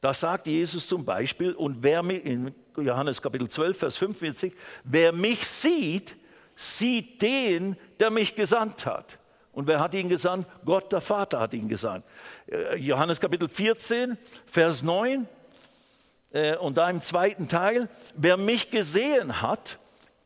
[0.00, 5.12] Da sagt Jesus zum Beispiel, und wer mich, in Johannes Kapitel 12, Vers 45, wer
[5.12, 6.16] mich sieht,
[6.56, 9.18] sieht den, der mich gesandt hat.
[9.52, 10.46] Und wer hat ihn gesandt?
[10.64, 12.04] Gott der Vater hat ihn gesandt.
[12.46, 15.28] Äh, Johannes Kapitel 14, Vers 9,
[16.32, 19.78] äh, und da im zweiten Teil, wer mich gesehen hat,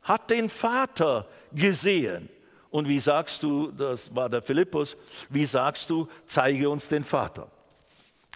[0.03, 2.29] hat den Vater gesehen.
[2.71, 4.97] Und wie sagst du, das war der Philippus,
[5.31, 7.49] wie sagst du, zeige uns den Vater.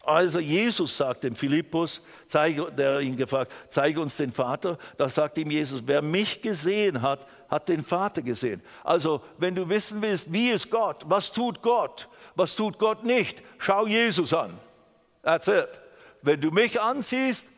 [0.05, 4.79] Also Jesus sagt dem Philippus, zeige, der ihn gefragt, zeige uns den Vater.
[4.97, 8.63] Da sagt ihm Jesus, wer mich gesehen hat, hat den Vater gesehen.
[8.85, 13.43] Also wenn du wissen willst, wie ist Gott, was tut Gott, was tut Gott nicht,
[13.59, 14.59] schau Jesus an.
[15.23, 15.51] That's.
[16.23, 17.49] Wenn du mich ansiehst,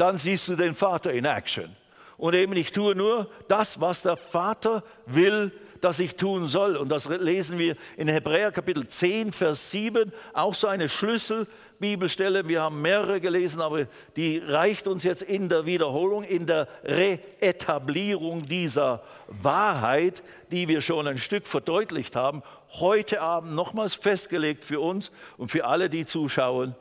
[0.00, 1.76] dann siehst du den Vater in Action.
[2.16, 6.76] Und eben ich tue nur das, was der Vater will, dass ich tun soll.
[6.76, 12.48] Und das lesen wir in Hebräer Kapitel 10, Vers 7, auch so eine Schlüsselbibelstelle.
[12.48, 13.86] Wir haben mehrere gelesen, aber
[14.16, 21.06] die reicht uns jetzt in der Wiederholung, in der Reetablierung dieser Wahrheit, die wir schon
[21.06, 22.42] ein Stück verdeutlicht haben,
[22.80, 26.74] heute Abend nochmals festgelegt für uns und für alle, die zuschauen.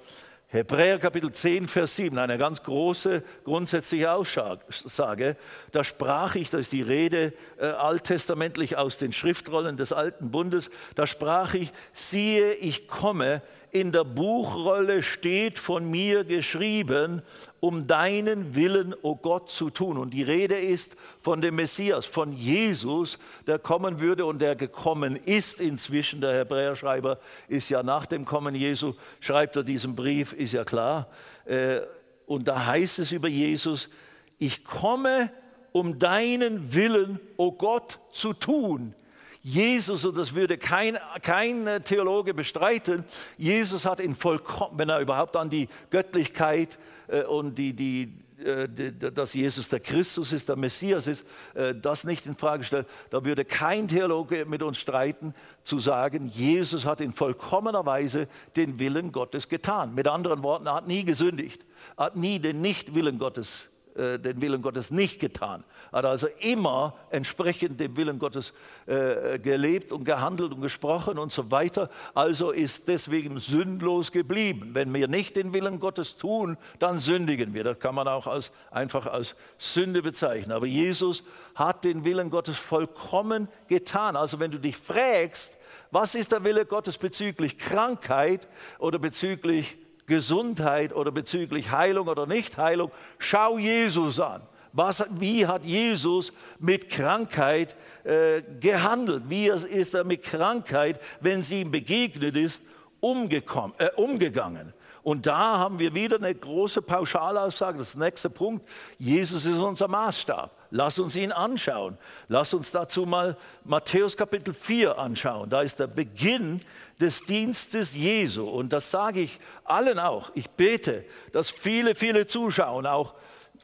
[0.51, 5.35] Hebräer Kapitel 10, Vers 7, eine ganz große grundsätzliche Aussage.
[5.71, 10.71] Da sprach ich, das ist die Rede äh, alttestamentlich aus den Schriftrollen des alten Bundes,
[10.95, 17.21] da sprach ich, siehe, ich komme, in der Buchrolle steht von mir geschrieben,
[17.59, 19.97] um deinen Willen, o oh Gott, zu tun.
[19.97, 25.15] Und die Rede ist von dem Messias, von Jesus, der kommen würde und der gekommen
[25.15, 26.21] ist inzwischen.
[26.21, 31.07] Der Hebräerschreiber ist ja nach dem Kommen Jesu, schreibt er diesen Brief, ist ja klar.
[31.45, 31.81] Äh,
[32.25, 33.89] und da heißt es über Jesus,
[34.37, 35.31] ich komme,
[35.71, 38.95] um deinen Willen, o oh Gott, zu tun.
[39.41, 43.05] Jesus, und das würde kein, kein Theologe bestreiten,
[43.37, 48.67] Jesus hat in vollkommen, wenn er überhaupt an die Göttlichkeit äh, und die, die, äh,
[48.67, 53.23] dass Jesus der Christus ist, der Messias ist, äh, das nicht in Frage stellt, da
[53.23, 59.13] würde kein Theologe mit uns streiten, zu sagen, Jesus hat in vollkommener Weise den Willen
[59.13, 59.95] Gottes getan.
[59.95, 64.61] Mit anderen Worten, er hat nie gesündigt, hat nie den Nichtwillen Gottes äh, den Willen
[64.61, 65.63] Gottes nicht getan.
[65.91, 68.53] Hat also immer entsprechend dem Willen Gottes
[68.85, 71.89] äh, gelebt und gehandelt und gesprochen und so weiter.
[72.13, 74.71] Also ist deswegen sündlos geblieben.
[74.73, 77.63] Wenn wir nicht den Willen Gottes tun, dann sündigen wir.
[77.63, 80.51] Das kann man auch als, einfach als Sünde bezeichnen.
[80.51, 81.23] Aber Jesus
[81.55, 84.15] hat den Willen Gottes vollkommen getan.
[84.15, 85.59] Also wenn du dich fragst,
[85.91, 88.47] was ist der Wille Gottes bezüglich Krankheit
[88.77, 89.77] oder bezüglich
[90.09, 94.41] Gesundheit oder bezüglich Heilung oder Nichtheilung, schau Jesus an.
[94.73, 99.23] Was, wie hat Jesus mit Krankheit äh, gehandelt?
[99.27, 102.63] Wie ist er mit Krankheit, wenn sie ihm begegnet ist,
[103.01, 104.73] äh, umgegangen?
[105.03, 107.77] Und da haben wir wieder eine große Pauschalaussage.
[107.77, 108.67] Das nächste Punkt.
[108.97, 110.51] Jesus ist unser Maßstab.
[110.71, 111.97] Lass uns ihn anschauen.
[112.27, 115.49] Lass uns dazu mal Matthäus Kapitel 4 anschauen.
[115.49, 116.61] Da ist der Beginn
[116.99, 118.47] des Dienstes Jesu.
[118.47, 120.31] Und das sage ich allen auch.
[120.35, 123.15] Ich bete, dass viele, viele zuschauen, auch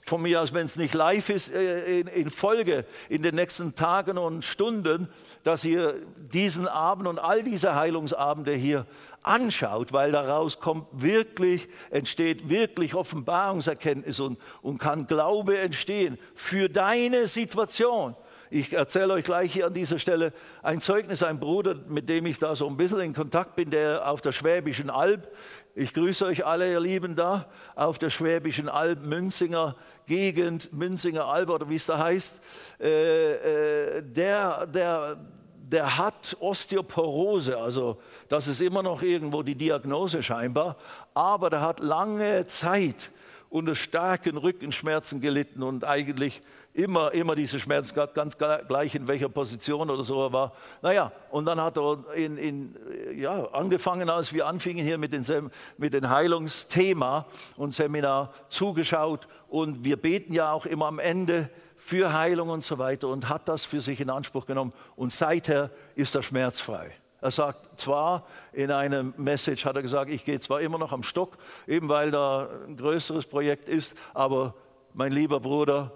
[0.07, 4.19] von mir aus, wenn es nicht live ist, äh, in, Folge in den nächsten Tagen
[4.19, 5.09] und Stunden,
[5.43, 8.85] dass ihr diesen Abend und all diese Heilungsabende hier
[9.23, 17.25] anschaut, weil daraus kommt wirklich, entsteht wirklich Offenbarungserkenntnis und, und kann Glaube entstehen für deine
[17.25, 18.15] Situation.
[18.55, 20.31] Ich erzähle euch gleich hier an dieser Stelle
[20.63, 24.09] ein Zeugnis, ein Bruder, mit dem ich da so ein bisschen in Kontakt bin, der
[24.09, 25.27] auf der Schwäbischen Alb,
[25.73, 31.49] ich grüße euch alle, ihr Lieben, da auf der Schwäbischen Alb, Münzinger Gegend, Münzinger Alb
[31.49, 32.39] oder wie es da heißt,
[32.79, 35.17] äh, äh, der, der,
[35.57, 40.77] der hat Osteoporose, also das ist immer noch irgendwo die Diagnose scheinbar,
[41.13, 43.11] aber der hat lange Zeit
[43.49, 46.41] unter starken Rückenschmerzen gelitten und eigentlich
[46.73, 50.53] immer, immer diese Schmerzen gehabt, ganz gleich in welcher Position oder so er war.
[50.81, 52.75] Naja, und dann hat er in, in,
[53.15, 59.83] ja, angefangen, als wir anfingen hier mit, den, mit dem Heilungsthema und Seminar zugeschaut und
[59.83, 63.65] wir beten ja auch immer am Ende für Heilung und so weiter und hat das
[63.65, 66.93] für sich in Anspruch genommen und seither ist er schmerzfrei.
[67.25, 71.01] Er sagt zwar in einem Message, hat er gesagt, ich gehe zwar immer noch am
[71.01, 74.53] Stock, eben weil da ein größeres Projekt ist, aber
[74.93, 75.91] mein lieber Bruder,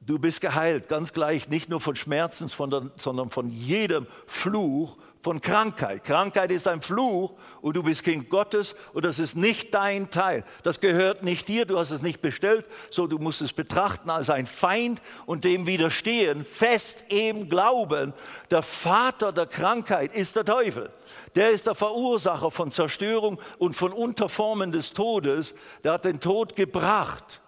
[0.00, 6.02] du bist geheilt, ganz gleich, nicht nur von Schmerzen, sondern von jedem Fluch von Krankheit.
[6.02, 10.44] Krankheit ist ein Fluch und du bist Kind Gottes und das ist nicht dein Teil.
[10.64, 14.30] Das gehört nicht dir, du hast es nicht bestellt, so du musst es betrachten als
[14.30, 18.12] ein Feind und dem widerstehen, fest im Glauben.
[18.50, 20.92] Der Vater der Krankheit ist der Teufel.
[21.36, 25.54] Der ist der Verursacher von Zerstörung und von Unterformen des Todes.
[25.84, 27.40] Der hat den Tod gebracht.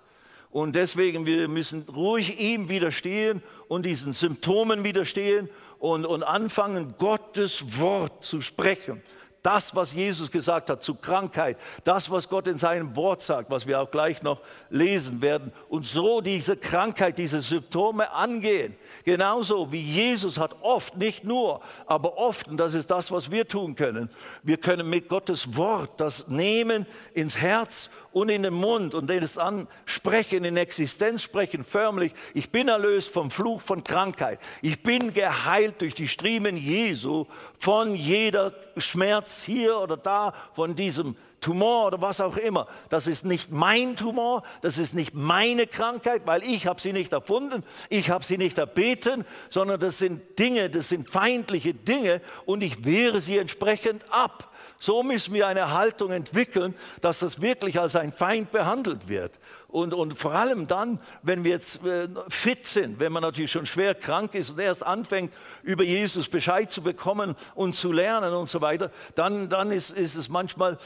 [0.55, 5.49] Und deswegen, wir müssen ruhig ihm widerstehen und diesen Symptomen widerstehen
[5.85, 9.03] und, und anfangen, Gottes Wort zu sprechen.
[9.45, 13.66] Das, was Jesus gesagt hat zu Krankheit, das, was Gott in seinem Wort sagt, was
[13.66, 14.40] wir auch gleich noch
[14.70, 18.74] lesen werden, und so diese Krankheit, diese Symptome angehen.
[19.05, 23.47] Genauso wie Jesus hat oft, nicht nur, aber oft, und das ist das, was wir
[23.47, 24.09] tun können,
[24.42, 29.36] wir können mit Gottes Wort das nehmen ins Herz und in den Mund und es
[29.36, 32.14] ansprechen, in Existenz sprechen, förmlich.
[32.32, 34.38] Ich bin erlöst vom Fluch von Krankheit.
[34.62, 37.26] Ich bin geheilt durch die Striemen Jesu
[37.59, 42.66] von jeder Schmerz hier oder da, von diesem Tumor oder was auch immer.
[42.88, 47.12] Das ist nicht mein Tumor, das ist nicht meine Krankheit, weil ich habe sie nicht
[47.12, 52.62] erfunden, ich habe sie nicht erbeten, sondern das sind Dinge, das sind feindliche Dinge und
[52.62, 54.55] ich wehre sie entsprechend ab.
[54.78, 59.38] So müssen wir eine Haltung entwickeln, dass das wirklich als ein Feind behandelt wird.
[59.68, 63.66] Und, und vor allem dann, wenn wir jetzt äh, fit sind, wenn man natürlich schon
[63.66, 65.34] schwer krank ist und erst anfängt,
[65.64, 70.14] über Jesus Bescheid zu bekommen und zu lernen und so weiter, dann, dann ist, ist
[70.14, 70.78] es manchmal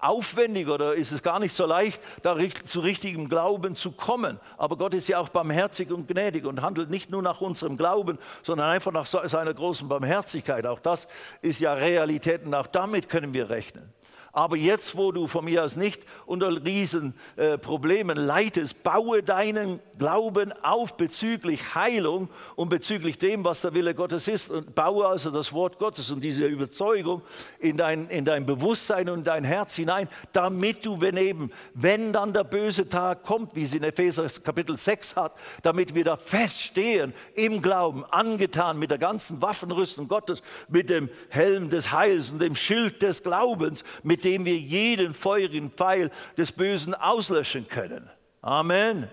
[0.00, 4.40] aufwendig oder ist es gar nicht so leicht, da zu richtigem Glauben zu kommen.
[4.58, 8.18] Aber Gott ist ja auch barmherzig und gnädig und handelt nicht nur nach unserem Glauben,
[8.42, 10.66] sondern einfach nach seiner großen Barmherzigkeit.
[10.66, 11.08] Auch das
[11.42, 13.95] ist ja Realität und auch damit können wir rechnen.
[14.36, 20.52] Aber jetzt, wo du von mir aus nicht unter Riesenproblemen äh, leidest, baue deinen Glauben
[20.62, 24.50] auf bezüglich Heilung und bezüglich dem, was der Wille Gottes ist.
[24.50, 27.22] Und baue also das Wort Gottes und diese Überzeugung
[27.60, 32.34] in dein, in dein Bewusstsein und dein Herz hinein, damit du, wenn eben, wenn dann
[32.34, 35.32] der böse Tag kommt, wie es in Epheser Kapitel 6 hat,
[35.62, 41.70] damit wir da feststehen im Glauben, angetan mit der ganzen Waffenrüstung Gottes, mit dem Helm
[41.70, 46.94] des Heils und dem Schild des Glaubens, mit dem wir jeden feurigen Pfeil des Bösen
[46.94, 48.10] auslöschen können.
[48.42, 49.08] Amen.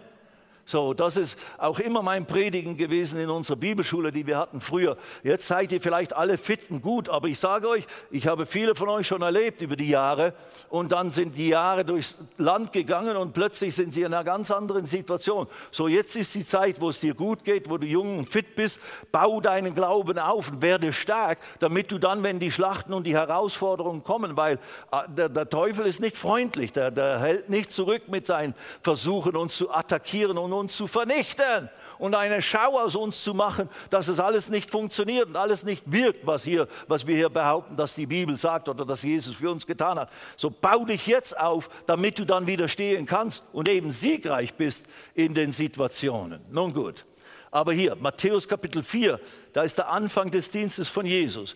[0.66, 4.96] So, das ist auch immer mein Predigen gewesen in unserer Bibelschule, die wir hatten früher.
[5.22, 8.74] Jetzt seid ihr vielleicht alle fit und gut, aber ich sage euch, ich habe viele
[8.74, 10.34] von euch schon erlebt über die Jahre
[10.70, 14.52] und dann sind die Jahre durchs Land gegangen und plötzlich sind sie in einer ganz
[14.52, 15.48] anderen Situation.
[15.70, 18.56] So, jetzt ist die Zeit, wo es dir gut geht, wo du jung und fit
[18.56, 18.80] bist.
[19.12, 23.16] Bau deinen Glauben auf und werde stark, damit du dann, wenn die Schlachten und die
[23.16, 24.56] Herausforderungen kommen, weil
[24.94, 29.36] äh, der, der Teufel ist nicht freundlich, der, der hält nicht zurück mit seinen Versuchen,
[29.36, 34.08] uns zu attackieren und uns zu vernichten und eine Schau aus uns zu machen, dass
[34.08, 37.96] es alles nicht funktioniert und alles nicht wirkt, was, hier, was wir hier behaupten, dass
[37.96, 40.10] die Bibel sagt oder dass Jesus für uns getan hat.
[40.38, 45.34] So bau dich jetzt auf, damit du dann widerstehen kannst und eben siegreich bist in
[45.34, 46.42] den Situationen.
[46.52, 47.06] Nun gut.
[47.52, 49.20] Aber hier, Matthäus Kapitel 4,
[49.54, 51.56] da ist der Anfang des Dienstes von Jesus.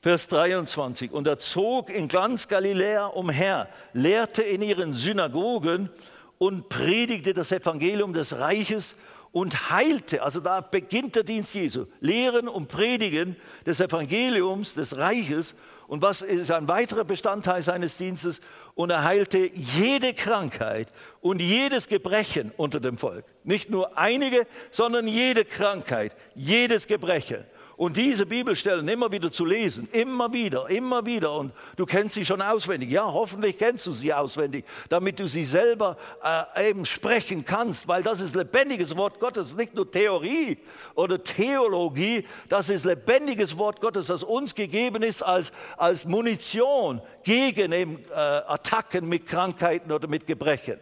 [0.00, 1.10] Vers 23.
[1.10, 5.90] Und er zog in ganz Galiläa umher, lehrte in ihren Synagogen
[6.38, 8.96] und predigte das Evangelium des Reiches
[9.32, 10.22] und heilte.
[10.22, 11.86] Also da beginnt der Dienst Jesu.
[12.00, 13.36] Lehren und Predigen
[13.66, 15.54] des Evangeliums des Reiches.
[15.86, 18.40] Und was ist ein weiterer Bestandteil seines Dienstes?
[18.74, 23.24] Und er heilte jede Krankheit und jedes Gebrechen unter dem Volk.
[23.44, 27.44] Nicht nur einige, sondern jede Krankheit, jedes Gebrechen.
[27.78, 31.32] Und diese Bibelstellen immer wieder zu lesen, immer wieder, immer wieder.
[31.32, 32.90] Und du kennst sie schon auswendig.
[32.90, 38.02] Ja, hoffentlich kennst du sie auswendig, damit du sie selber äh, eben sprechen kannst, weil
[38.02, 40.58] das ist lebendiges Wort Gottes, nicht nur Theorie
[40.96, 42.24] oder Theologie.
[42.48, 48.12] Das ist lebendiges Wort Gottes, das uns gegeben ist als, als Munition gegen eben, äh,
[48.12, 50.80] Attacken mit Krankheiten oder mit Gebrechen.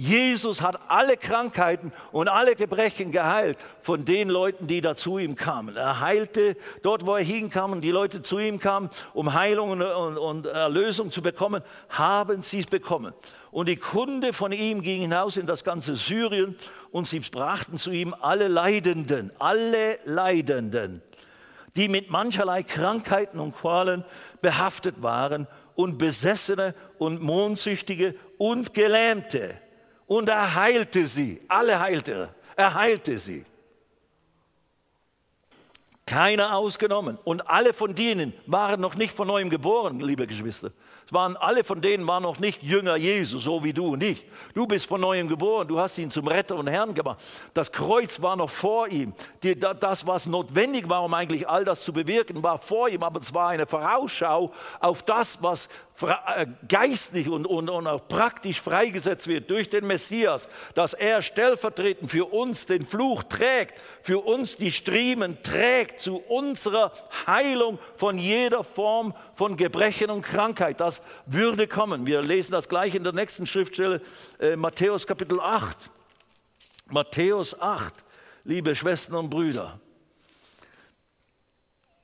[0.00, 5.34] Jesus hat alle Krankheiten und alle Gebrechen geheilt von den Leuten, die da zu ihm
[5.34, 5.76] kamen.
[5.76, 9.82] Er heilte dort, wo er hinkam und die Leute zu ihm kamen, um Heilung und,
[9.82, 13.12] und, Erlösung zu bekommen, haben sie es bekommen.
[13.50, 16.56] Und die Kunde von ihm ging hinaus in das ganze Syrien
[16.92, 21.02] und sie brachten zu ihm alle Leidenden, alle Leidenden,
[21.74, 24.04] die mit mancherlei Krankheiten und Qualen
[24.42, 29.58] behaftet waren und Besessene und Mondsüchtige und Gelähmte
[30.08, 31.40] und er heilte sie.
[31.46, 32.34] Alle heilte er.
[32.56, 33.44] Er heilte sie.
[36.06, 37.18] Keiner ausgenommen.
[37.22, 40.72] Und alle von denen waren noch nicht von neuem geboren, liebe Geschwister.
[41.10, 44.26] Waren alle von denen waren noch nicht Jünger Jesu, so wie du und ich.
[44.54, 47.18] Du bist von neuem geboren, du hast ihn zum Retter und Herrn gemacht.
[47.54, 49.14] Das Kreuz war noch vor ihm.
[49.80, 53.32] Das, was notwendig war, um eigentlich all das zu bewirken, war vor ihm, aber es
[53.32, 55.68] war eine Vorausschau auf das, was
[56.00, 62.10] äh, geistlich und, und, und auch praktisch freigesetzt wird durch den Messias, dass er stellvertretend
[62.10, 66.92] für uns den Fluch trägt, für uns die Striemen trägt zu unserer
[67.26, 70.80] Heilung von jeder Form von Gebrechen und Krankheit.
[70.80, 72.06] Das würde kommen.
[72.06, 74.00] Wir lesen das gleich in der nächsten Schriftstelle,
[74.38, 75.90] äh, Matthäus Kapitel 8.
[76.90, 77.92] Matthäus 8,
[78.44, 79.78] liebe Schwestern und Brüder.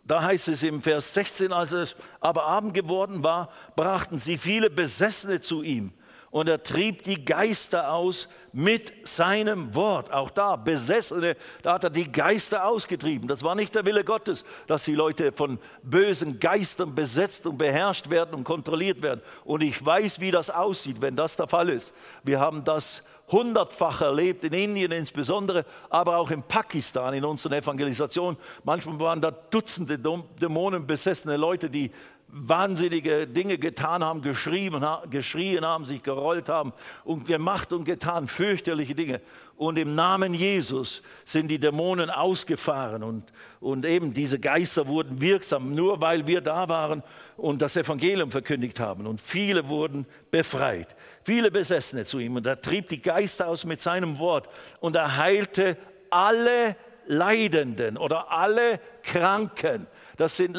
[0.05, 4.68] Da heißt es im Vers 16, als es aber Abend geworden war, brachten sie viele
[4.68, 5.92] Besessene zu ihm
[6.35, 10.12] und er trieb die Geister aus mit seinem Wort.
[10.12, 13.28] Auch da, Besessene, da hat er die Geister ausgetrieben.
[13.28, 18.11] Das war nicht der Wille Gottes, dass die Leute von bösen Geistern besetzt und beherrscht
[18.11, 19.20] werden und kontrolliert werden.
[19.45, 21.93] Und ich weiß, wie das aussieht, wenn das der Fall ist.
[22.24, 28.37] Wir haben das hundertfach erlebt, in Indien insbesondere, aber auch in Pakistan in unseren Evangelisationen.
[28.64, 31.93] Manchmal waren da Dutzende dämonenbesessene Leute, die
[32.37, 36.72] wahnsinnige Dinge getan haben, geschrien, geschrien haben, sich gerollt haben
[37.05, 39.20] und gemacht und getan, fürchterliche Dinge.
[39.57, 45.76] Und im Namen Jesus sind die Dämonen ausgefahren und, und eben diese Geister wurden wirksam,
[45.76, 47.05] nur weil wir da waren
[47.37, 49.07] und das Evangelium verkündigt haben.
[49.07, 52.35] Und viele wurden befreit, viele Besessene zu ihm.
[52.35, 54.49] Und er trieb die Geister aus mit seinem Wort
[54.80, 55.76] und er heilte
[56.11, 56.74] alle
[57.07, 59.87] Leidenden oder alle Kranken.
[60.16, 60.57] Das sind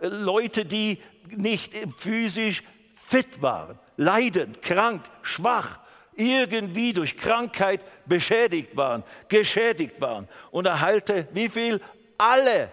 [0.00, 0.98] Leute, die
[1.30, 2.62] nicht physisch
[2.94, 5.80] fit waren, leidend, krank, schwach,
[6.14, 10.28] irgendwie durch Krankheit beschädigt waren, geschädigt waren.
[10.50, 11.80] Und er heilte wie viel?
[12.18, 12.70] Alle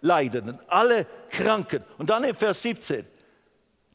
[0.00, 1.84] Leidenden, alle Kranken.
[1.98, 3.04] Und dann im Vers 17,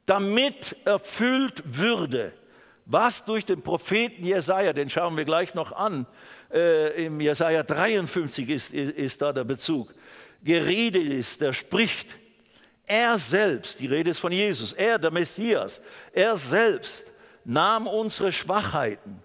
[0.05, 2.33] damit erfüllt würde,
[2.85, 6.05] was durch den Propheten Jesaja, den schauen wir gleich noch an,
[6.51, 9.93] äh, im Jesaja 53 ist, ist, ist da der Bezug,
[10.43, 12.09] geredet ist, der spricht,
[12.85, 15.81] er selbst, die Rede ist von Jesus, er, der Messias,
[16.11, 17.05] er selbst
[17.45, 19.21] nahm unsere Schwachheiten,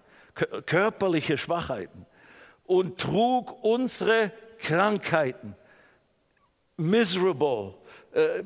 [0.65, 2.05] körperliche Schwachheiten
[2.65, 5.55] und trug unsere Krankheiten.
[6.77, 7.73] Miserable,
[8.13, 8.41] äh,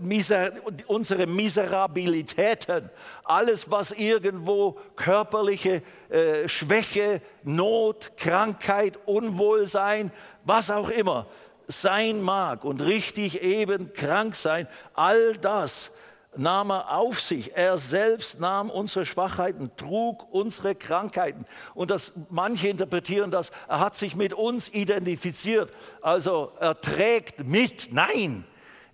[0.88, 2.90] unsere Miserabilitäten,
[3.24, 10.12] alles, was irgendwo körperliche äh, Schwäche, Not, Krankheit, Unwohlsein,
[10.44, 11.28] was auch immer,
[11.68, 15.92] sein mag und richtig eben krank sein, all das
[16.36, 17.56] nahm er auf sich.
[17.56, 21.46] Er selbst nahm unsere Schwachheiten, trug unsere Krankheiten.
[21.74, 25.72] Und das, manche interpretieren das, er hat sich mit uns identifiziert.
[26.02, 27.90] Also er trägt mit.
[27.92, 28.46] Nein,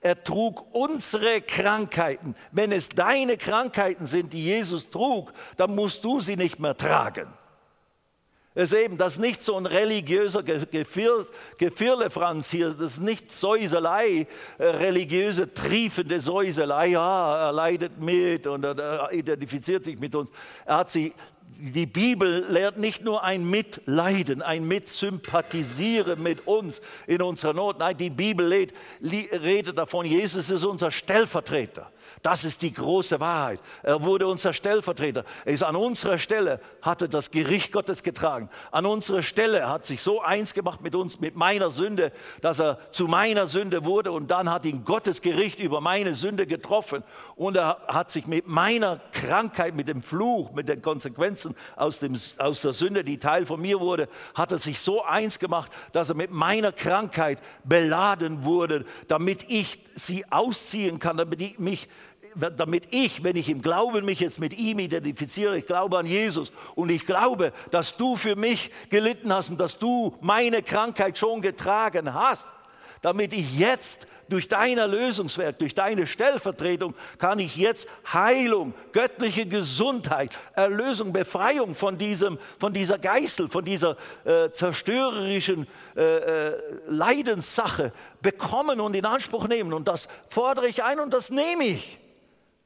[0.01, 2.35] er trug unsere Krankheiten.
[2.51, 7.27] Wenn es deine Krankheiten sind, die Jesus trug, dann musst du sie nicht mehr tragen.
[8.59, 11.25] Ist eben, das ist nicht so ein religiöser Gefir
[11.57, 18.65] Gefirlefranz hier, das ist nicht Säuselei, äh, religiöse, triefende Säuselei, ja, er leidet mit und
[18.65, 20.29] er identifiziert sich mit uns.
[20.65, 21.13] Er hat sie,
[21.57, 27.79] die Bibel lehrt nicht nur ein Mitleiden, ein Mitsympathisieren mit uns in unserer Not.
[27.79, 28.67] Nein, die Bibel
[29.01, 31.89] redet davon, Jesus ist unser Stellvertreter.
[32.21, 33.61] Das ist die große Wahrheit.
[33.81, 35.23] Er wurde unser Stellvertreter.
[35.45, 38.49] Er ist an unserer Stelle, hatte das Gericht Gottes getragen.
[38.71, 42.11] An unserer Stelle hat sich so eins gemacht mit uns, mit meiner Sünde,
[42.41, 46.45] dass er zu meiner Sünde wurde und dann hat ihn Gottes Gericht über meine Sünde
[46.45, 47.03] getroffen
[47.35, 52.19] und er hat sich mit meiner Krankheit, mit dem Fluch, mit den Konsequenzen aus, dem,
[52.37, 56.09] aus der Sünde, die Teil von mir wurde, hat er sich so eins gemacht, dass
[56.09, 61.87] er mit meiner Krankheit beladen wurde, damit ich sie ausziehen kann, damit ich mich
[62.35, 66.51] damit ich, wenn ich im Glauben mich jetzt mit ihm identifiziere, ich glaube an Jesus
[66.75, 71.41] und ich glaube, dass du für mich gelitten hast und dass du meine Krankheit schon
[71.41, 72.49] getragen hast,
[73.01, 80.37] damit ich jetzt durch dein Erlösungswerk, durch deine Stellvertretung, kann ich jetzt Heilung, göttliche Gesundheit,
[80.53, 86.57] Erlösung, Befreiung von, diesem, von dieser Geißel, von dieser äh, zerstörerischen äh, äh,
[86.87, 89.73] Leidenssache bekommen und in Anspruch nehmen.
[89.73, 91.99] Und das fordere ich ein und das nehme ich.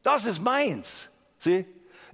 [0.03, 1.09] Das ist meins.
[1.39, 1.65] Sieh?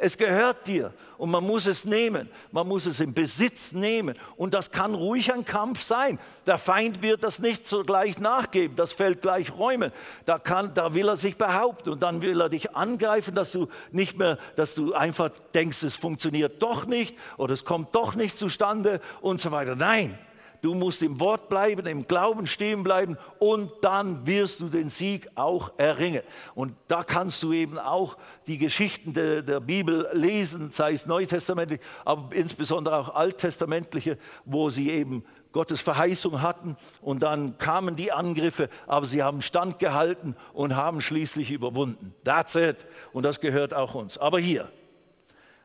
[0.02, 2.30] Es gehört dir und man muss es nehmen.
[2.52, 4.16] Man muss es in Besitz nehmen.
[4.38, 6.18] Und das kann ruhig ein Kampf sein.
[6.46, 8.78] Der Feind wird das nicht so gleich nachgeben.
[8.78, 9.92] Das fällt gleich räumen.
[10.24, 13.68] Da, kann, da will er sich behaupten und dann will er dich angreifen, dass du
[13.92, 18.38] nicht mehr, dass du einfach denkst, es funktioniert doch nicht oder es kommt doch nicht
[18.38, 19.76] zustande und so weiter.
[19.76, 20.18] Nein,
[20.62, 25.30] du musst im Wort bleiben, im Glauben stehen bleiben und dann wirst du den Sieg
[25.36, 26.22] auch erringen.
[26.56, 31.80] Und da kannst du eben auch die Geschichten der, der Bibel lesen, sei es neutestamentlich,
[32.06, 38.70] aber insbesondere auch alttestamentliche, wo sie eben Gottes Verheißung hatten und dann kamen die Angriffe,
[38.86, 42.14] aber sie haben standgehalten und haben schließlich überwunden.
[42.24, 42.86] That's it.
[43.14, 44.18] Und das gehört auch uns.
[44.20, 44.70] Aber hier.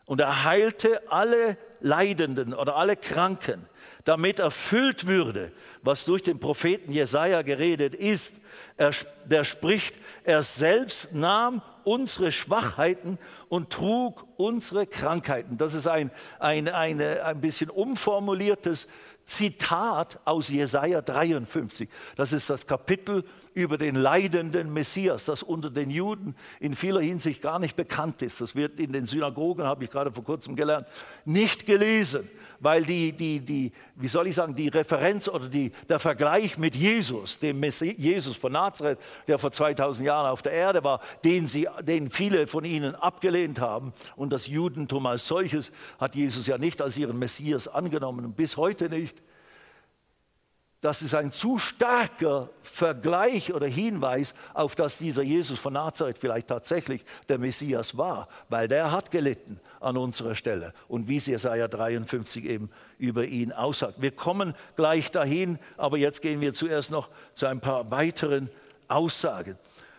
[0.06, 3.66] Und er heilte alle Leidenden oder alle Kranken
[4.04, 5.50] damit erfüllt würde,
[5.82, 8.36] was durch den Propheten Jesaja geredet ist.
[8.76, 8.92] Er,
[9.24, 15.58] der spricht, er selbst nahm unsere Schwachheiten und trug unsere Krankheiten.
[15.58, 18.88] Das ist ein, ein, eine, ein bisschen umformuliertes
[19.26, 21.88] Zitat aus Jesaja 53.
[22.16, 23.24] Das ist das Kapitel
[23.54, 28.42] über den leidenden Messias, das unter den Juden in vieler Hinsicht gar nicht bekannt ist.
[28.42, 30.86] Das wird in den Synagogen, habe ich gerade vor kurzem gelernt,
[31.24, 32.28] nicht gelesen
[32.64, 36.74] weil die, die, die, wie soll ich sagen, die Referenz oder die, der Vergleich mit
[36.74, 38.98] Jesus, dem Messi Jesus von Nazareth,
[39.28, 43.60] der vor 2000 Jahren auf der Erde war, den, sie, den viele von ihnen abgelehnt
[43.60, 43.92] haben.
[44.16, 48.56] Und das Judentum als solches hat Jesus ja nicht als ihren Messias angenommen und bis
[48.56, 49.22] heute nicht.
[50.80, 56.48] Das ist ein zu starker Vergleich oder Hinweis auf, dass dieser Jesus von Nazareth vielleicht
[56.48, 61.68] tatsächlich der Messias war, weil der hat gelitten an unserer Stelle und wie es Jesaja
[61.68, 64.00] 53 eben über ihn aussagt.
[64.00, 68.50] Wir kommen gleich dahin, aber jetzt gehen wir zuerst noch zu ein paar weiteren
[68.88, 69.56] Aussagen.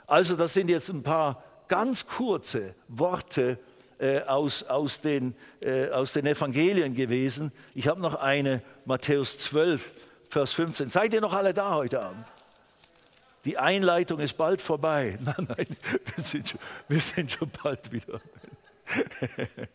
[0.08, 3.58] Also das sind jetzt ein paar ganz kurze Worte
[4.00, 7.52] äh, aus, aus, den, äh, aus den Evangelien gewesen.
[7.74, 9.92] Ich habe noch eine, Matthäus 12
[10.30, 10.90] Vers 15.
[10.90, 12.26] Seid ihr noch alle da heute Abend?
[13.46, 15.18] Die Einleitung ist bald vorbei.
[15.24, 15.78] Nein, nein,
[16.16, 18.20] wir sind schon, wir sind schon bald wieder.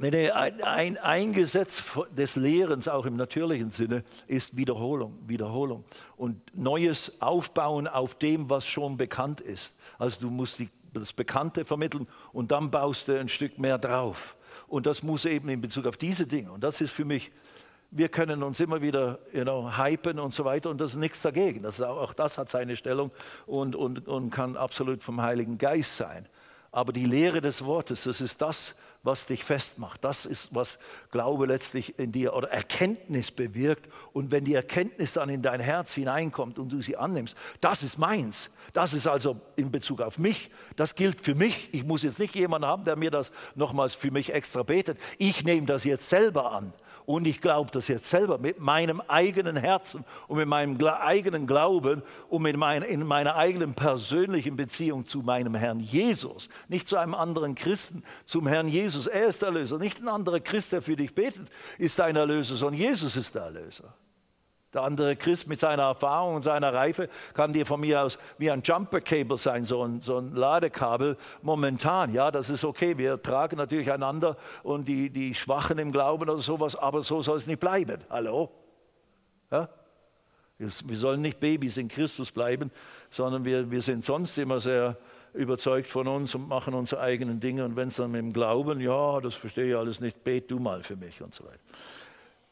[0.00, 5.84] Ein, ein, ein Gesetz des Lehrens, auch im natürlichen Sinne, ist Wiederholung, Wiederholung.
[6.16, 9.76] Und neues Aufbauen auf dem, was schon bekannt ist.
[9.98, 14.36] Also du musst die, das Bekannte vermitteln und dann baust du ein Stück mehr drauf.
[14.66, 16.50] Und das muss eben in Bezug auf diese Dinge.
[16.50, 17.30] Und das ist für mich
[17.96, 21.22] wir können uns immer wieder you know, hypen und so weiter und das ist nichts
[21.22, 21.62] dagegen.
[21.62, 23.12] Das auch, auch, das hat seine Stellung
[23.46, 26.26] und, und, und kann absolut vom Heiligen Geist sein.
[26.72, 28.74] Aber die Lehre des Wortes, das ist das,
[29.04, 30.02] was dich festmacht.
[30.02, 30.78] Das ist, was
[31.10, 33.88] Glaube letztlich in dir oder Erkenntnis bewirkt.
[34.12, 37.98] Und wenn die Erkenntnis dann in dein Herz hineinkommt und du sie annimmst, das ist
[37.98, 38.50] meins.
[38.72, 40.50] Das ist also in Bezug auf mich.
[40.74, 41.68] Das gilt für mich.
[41.72, 44.98] Ich muss jetzt nicht jemanden haben, der mir das nochmals für mich extra betet.
[45.18, 46.72] Ich nehme das jetzt selber an.
[47.06, 52.02] Und ich glaube das jetzt selber mit meinem eigenen Herzen und mit meinem eigenen Glauben
[52.28, 56.48] und mit mein, in meiner eigenen persönlichen Beziehung zu meinem Herrn Jesus.
[56.68, 59.06] Nicht zu einem anderen Christen, zum Herrn Jesus.
[59.06, 59.78] Er ist der Erlöser.
[59.78, 61.48] Nicht ein anderer Christ, der für dich betet,
[61.78, 63.94] ist dein Erlöser, sondern Jesus ist der Erlöser.
[64.74, 68.50] Der andere Christ mit seiner Erfahrung und seiner Reife kann dir von mir aus wie
[68.50, 72.12] ein Jumper-Cable sein, so ein, so ein, Ladekabel momentan.
[72.12, 72.98] Ja, das ist okay.
[72.98, 77.36] Wir tragen natürlich einander und die, die Schwachen im Glauben oder sowas, aber so soll
[77.36, 78.02] es nicht bleiben.
[78.10, 78.50] Hallo?
[79.52, 79.68] Ja?
[80.58, 82.72] Wir sollen nicht Babys in Christus bleiben,
[83.10, 84.96] sondern wir, wir sind sonst immer sehr
[85.34, 87.64] überzeugt von uns und machen unsere eigenen Dinge.
[87.64, 90.58] Und wenn es dann mit dem Glauben, ja, das verstehe ich alles nicht, bet du
[90.58, 91.60] mal für mich und so weiter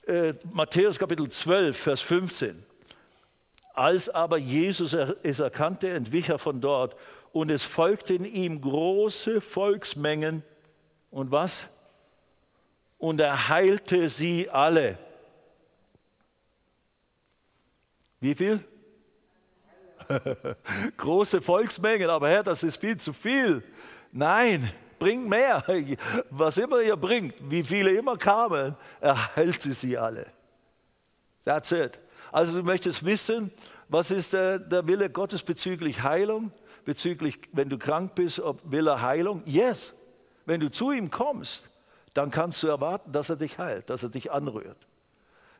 [0.06, 2.64] äh, Matthäus Kapitel 12, Vers 15.
[3.74, 6.96] Als aber Jesus es erkannte, entwich er von dort
[7.32, 10.42] und es folgten ihm große Volksmengen
[11.10, 11.68] und was?
[12.98, 14.98] Und er heilte sie alle.
[18.20, 18.62] Wie viel?
[20.96, 23.62] große Volksmengen, aber Herr, das ist viel zu viel.
[24.12, 24.70] Nein,
[25.02, 25.64] bringt mehr.
[26.30, 30.26] Was immer ihr bringt, wie viele immer kamen, erhalte sie alle.
[31.44, 31.98] That's it.
[32.30, 33.50] Also du möchtest wissen,
[33.88, 36.50] was ist der, der Wille Gottes bezüglich Heilung?
[36.84, 39.42] Bezüglich, wenn du krank bist, ob will er Heilung?
[39.44, 39.92] Yes.
[40.46, 41.68] Wenn du zu ihm kommst,
[42.14, 44.78] dann kannst du erwarten, dass er dich heilt, dass er dich anrührt.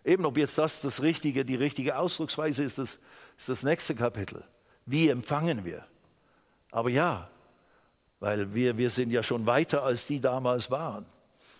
[0.05, 3.01] Eben ob jetzt das das richtige, die richtige Ausdrucksweise ist, das
[3.37, 4.45] ist das nächste Kapitel.
[4.87, 5.85] Wie empfangen wir?
[6.71, 7.29] Aber ja,
[8.23, 11.05] weil wir, wir sind ja schon weiter, als die damals waren.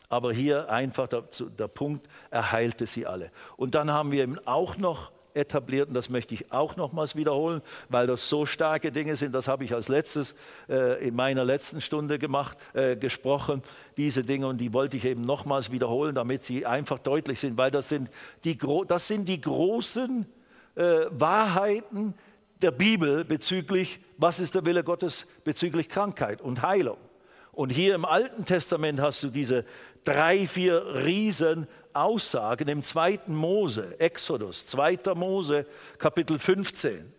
[0.09, 1.25] Aber hier einfach der,
[1.59, 3.33] der Punkt, er heilte sie alle.
[3.57, 7.63] Und dann haben wir eben auch noch etabliert, und das möchte ich auch nochmals wiederholen,
[7.89, 10.37] weil das so starke Dinge sind, das habe ich als letztes
[10.69, 13.61] äh, in meiner letzten Stunde gemacht, äh, gesprochen,
[13.97, 17.73] diese Dinge, und die wollte ich eben nochmals wiederholen, damit sie einfach deutlich sind, weil
[17.73, 18.09] das sind
[18.45, 18.57] die,
[18.87, 20.27] das sind die großen
[20.77, 22.15] äh, Wahrheiten,
[22.63, 26.99] der Bibel bezüglich, was ist der Wille Gottes bezüglich Krankheit und Heilung.
[27.53, 29.65] Und hier im Alten Testament hast du diese
[30.05, 35.67] drei, vier Riesen Aussagen im zweiten Mose, Exodus, zweiter Mose,
[35.99, 37.13] Kapitel 15.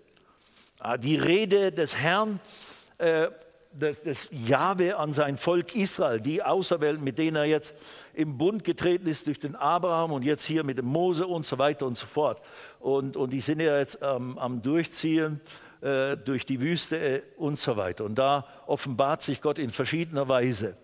[0.79, 2.39] Ah, die Rede des Herrn,
[2.97, 3.27] äh,
[3.73, 7.73] des Jahwe an sein Volk Israel, die Auserwählten, mit denen er jetzt
[8.13, 11.57] im Bund getreten ist durch den Abraham und jetzt hier mit dem Mose und so
[11.57, 12.41] weiter und so fort.
[12.79, 15.41] Und, und die sind ja jetzt ähm, am Durchziehen
[15.81, 18.05] äh, durch die Wüste äh, und so weiter.
[18.05, 20.77] Und da offenbart sich Gott in verschiedener Weise.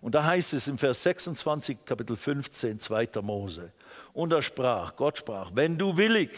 [0.00, 3.08] Und da heißt es im Vers 26, Kapitel 15, 2.
[3.22, 3.72] Mose.
[4.12, 6.30] Und er sprach, Gott sprach, wenn du willig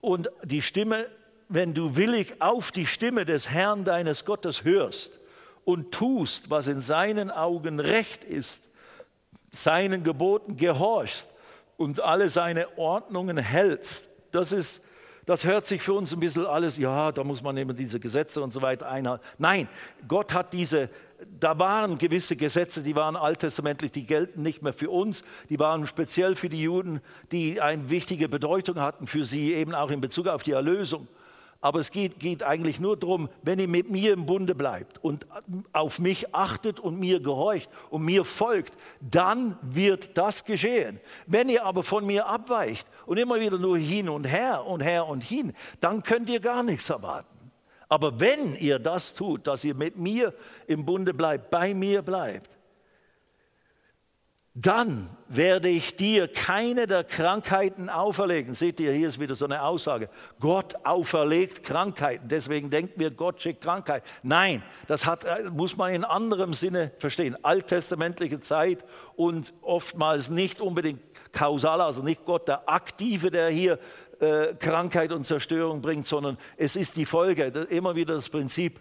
[0.00, 1.06] und die Stimme
[1.48, 5.12] wenn du willig auf die Stimme des Herrn deines Gottes hörst
[5.64, 8.62] und tust, was in seinen Augen recht ist,
[9.50, 11.28] seinen Geboten gehorchst
[11.76, 14.82] und alle seine Ordnungen hältst, das ist
[15.28, 18.40] das hört sich für uns ein bisschen alles, ja, da muss man immer diese Gesetze
[18.40, 19.22] und so weiter einhalten.
[19.36, 19.68] Nein,
[20.08, 20.88] Gott hat diese,
[21.38, 25.86] da waren gewisse Gesetze, die waren alttestamentlich, die gelten nicht mehr für uns, die waren
[25.86, 30.28] speziell für die Juden, die eine wichtige Bedeutung hatten für sie, eben auch in Bezug
[30.28, 31.08] auf die Erlösung.
[31.60, 35.26] Aber es geht, geht, eigentlich nur darum, wenn ihr mit mir im Bunde bleibt und
[35.72, 41.00] auf mich achtet und mir gehorcht und mir folgt, dann wird das geschehen.
[41.26, 45.06] Wenn ihr aber von mir abweicht und immer wieder nur hin und her und her
[45.06, 47.38] und hin, dann könnt ihr gar nichts erwarten.
[47.88, 50.34] Aber wenn ihr das tut, dass ihr mit mir
[50.66, 52.57] im Bunde bleibt, bei mir bleibt,
[54.60, 58.54] dann werde ich dir keine der Krankheiten auferlegen.
[58.54, 60.08] Seht ihr, hier ist wieder so eine Aussage.
[60.40, 62.26] Gott auferlegt Krankheiten.
[62.28, 64.02] Deswegen denkt mir, Gott schickt Krankheit.
[64.24, 67.36] Nein, das hat, äh, muss man in anderem Sinne verstehen.
[67.42, 68.84] Alttestamentliche Zeit
[69.14, 73.78] und oftmals nicht unbedingt kausal, also nicht Gott der Aktive, der hier
[74.18, 77.44] äh, Krankheit und Zerstörung bringt, sondern es ist die Folge.
[77.44, 78.80] Immer wieder das Prinzip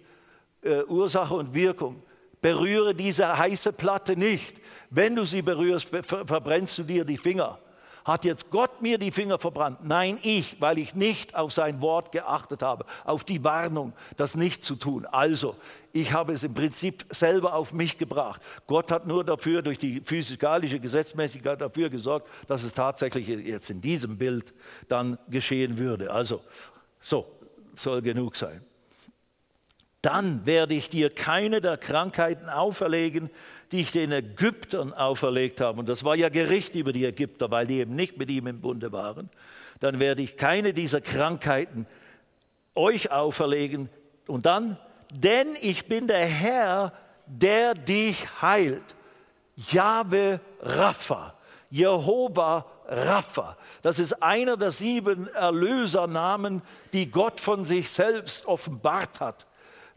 [0.64, 2.02] äh, Ursache und Wirkung.
[2.48, 4.56] Berühre diese heiße Platte nicht
[4.90, 7.60] wenn du sie berührst, verbrennst du dir die Finger.
[8.06, 9.80] Hat jetzt Gott mir die Finger verbrannt?
[9.84, 14.64] Nein, ich, weil ich nicht auf sein Wort geachtet habe, auf die Warnung, das nicht
[14.64, 15.06] zu tun.
[15.06, 15.58] Also,
[15.92, 18.42] ich habe es im Prinzip selber auf mich gebracht.
[18.66, 23.82] Gott hat nur dafür, durch die physikalische Gesetzmäßigkeit dafür gesorgt, dass es tatsächlich jetzt in
[23.82, 24.54] diesem Bild
[24.88, 26.10] dann geschehen würde.
[26.10, 26.40] Also,
[27.02, 27.26] so,
[27.76, 28.62] soll genug sein.
[30.02, 33.30] Dann werde ich dir keine der Krankheiten auferlegen,
[33.72, 37.68] die ich den Ägyptern auferlegt habe, und das war ja Gericht über die Ägypter, weil
[37.68, 39.30] die eben nicht mit ihm im Bunde waren,
[39.80, 41.86] dann werde ich keine dieser Krankheiten
[42.76, 43.90] euch auferlegen.
[44.28, 44.78] Und dann,
[45.12, 46.94] denn ich bin der Herr,
[47.26, 48.96] der dich heilt.
[49.56, 51.34] Jahwe Rapha,
[51.70, 53.58] Jehova Rapha.
[53.82, 56.62] Das ist einer der sieben Erlösernamen,
[56.94, 59.46] die Gott von sich selbst offenbart hat.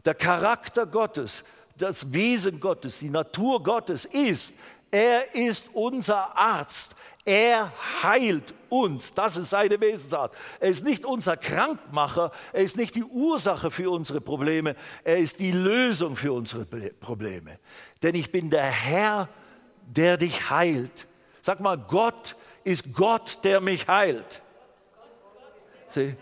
[0.05, 1.43] Der Charakter Gottes,
[1.77, 4.53] das Wesen Gottes, die Natur Gottes ist,
[4.89, 6.95] er ist unser Arzt.
[7.23, 7.71] Er
[8.01, 9.13] heilt uns.
[9.13, 10.35] Das ist seine Wesensart.
[10.59, 12.31] Er ist nicht unser Krankmacher.
[12.51, 14.75] Er ist nicht die Ursache für unsere Probleme.
[15.03, 17.59] Er ist die Lösung für unsere Probleme.
[18.01, 19.29] Denn ich bin der Herr,
[19.85, 21.07] der dich heilt.
[21.41, 24.41] Sag mal, Gott ist Gott, der mich heilt.
[25.89, 26.15] Sieh?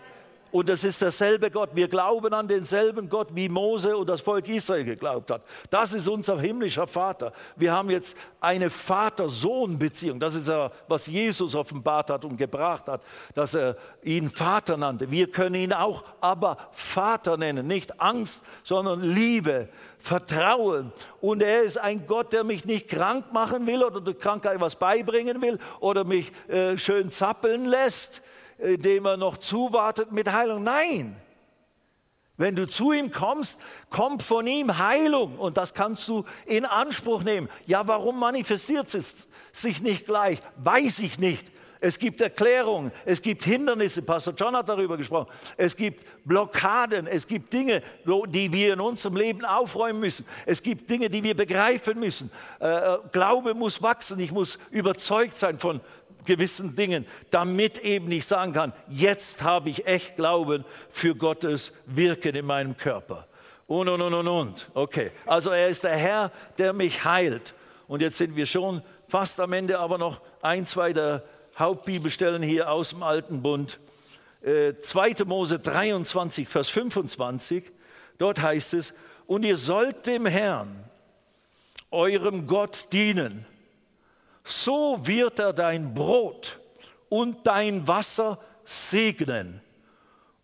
[0.52, 1.70] Und es ist derselbe Gott.
[1.74, 5.42] Wir glauben an denselben Gott, wie Mose und das Volk Israel geglaubt hat.
[5.70, 7.32] Das ist unser himmlischer Vater.
[7.56, 10.18] Wir haben jetzt eine Vater-Sohn-Beziehung.
[10.18, 13.02] Das ist ja, was Jesus offenbart hat und gebracht hat,
[13.34, 15.10] dass er ihn Vater nannte.
[15.10, 17.66] Wir können ihn auch aber Vater nennen.
[17.66, 20.92] Nicht Angst, sondern Liebe, Vertrauen.
[21.20, 24.76] Und er ist ein Gott, der mich nicht krank machen will oder der Krankheit was
[24.76, 28.22] beibringen will oder mich äh, schön zappeln lässt
[28.60, 30.64] indem er noch zuwartet mit Heilung.
[30.64, 31.16] Nein.
[32.36, 33.58] Wenn du zu ihm kommst,
[33.90, 37.50] kommt von ihm Heilung und das kannst du in Anspruch nehmen.
[37.66, 40.38] Ja, warum manifestiert es sich nicht gleich?
[40.56, 41.50] Weiß ich nicht.
[41.82, 47.26] Es gibt Erklärungen, es gibt Hindernisse, Pastor John hat darüber gesprochen, es gibt Blockaden, es
[47.26, 47.80] gibt Dinge,
[48.28, 52.30] die wir in unserem Leben aufräumen müssen, es gibt Dinge, die wir begreifen müssen.
[52.60, 55.80] Äh, äh, Glaube muss wachsen, ich muss überzeugt sein von,
[56.24, 62.34] gewissen Dingen, damit eben ich sagen kann, jetzt habe ich echt Glauben für Gottes Wirken
[62.34, 63.26] in meinem Körper.
[63.66, 64.68] Und, und, und, und, und.
[64.74, 67.54] Okay, also er ist der Herr, der mich heilt.
[67.86, 71.24] Und jetzt sind wir schon fast am Ende, aber noch ein, zwei der
[71.58, 73.78] Hauptbibelstellen hier aus dem Alten Bund.
[74.42, 75.24] Äh, 2.
[75.26, 77.70] Mose 23, Vers 25,
[78.18, 78.94] dort heißt es,
[79.26, 80.84] und ihr sollt dem Herrn,
[81.90, 83.46] eurem Gott, dienen
[84.44, 86.58] so wird er dein Brot
[87.08, 89.60] und dein Wasser segnen.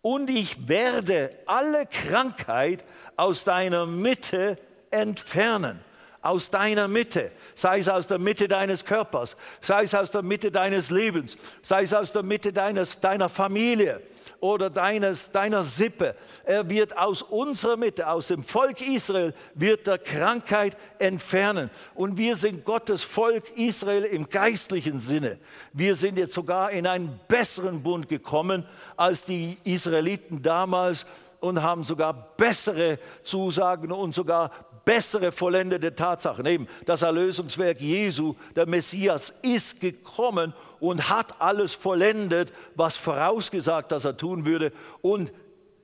[0.01, 2.83] Und ich werde alle Krankheit
[3.15, 4.55] aus deiner Mitte
[4.91, 5.83] entfernen.
[6.21, 10.51] Aus deiner Mitte, sei es aus der Mitte deines Körpers, sei es aus der Mitte
[10.51, 14.01] deines Lebens, sei es aus der Mitte deines, deiner Familie,
[14.39, 16.15] oder deines, deiner Sippe.
[16.43, 21.69] Er wird aus unserer Mitte, aus dem Volk Israel, wird der Krankheit entfernen.
[21.95, 25.37] Und wir sind Gottes Volk Israel im geistlichen Sinne.
[25.73, 28.65] Wir sind jetzt sogar in einen besseren Bund gekommen
[28.95, 31.05] als die Israeliten damals
[31.39, 34.51] und haben sogar bessere Zusagen und sogar
[34.87, 36.45] bessere vollendete Tatsachen.
[36.45, 44.05] Eben das Erlösungswerk Jesu, der Messias, ist gekommen und hat alles vollendet, was vorausgesagt, dass
[44.05, 44.71] er tun würde.
[45.01, 45.33] Und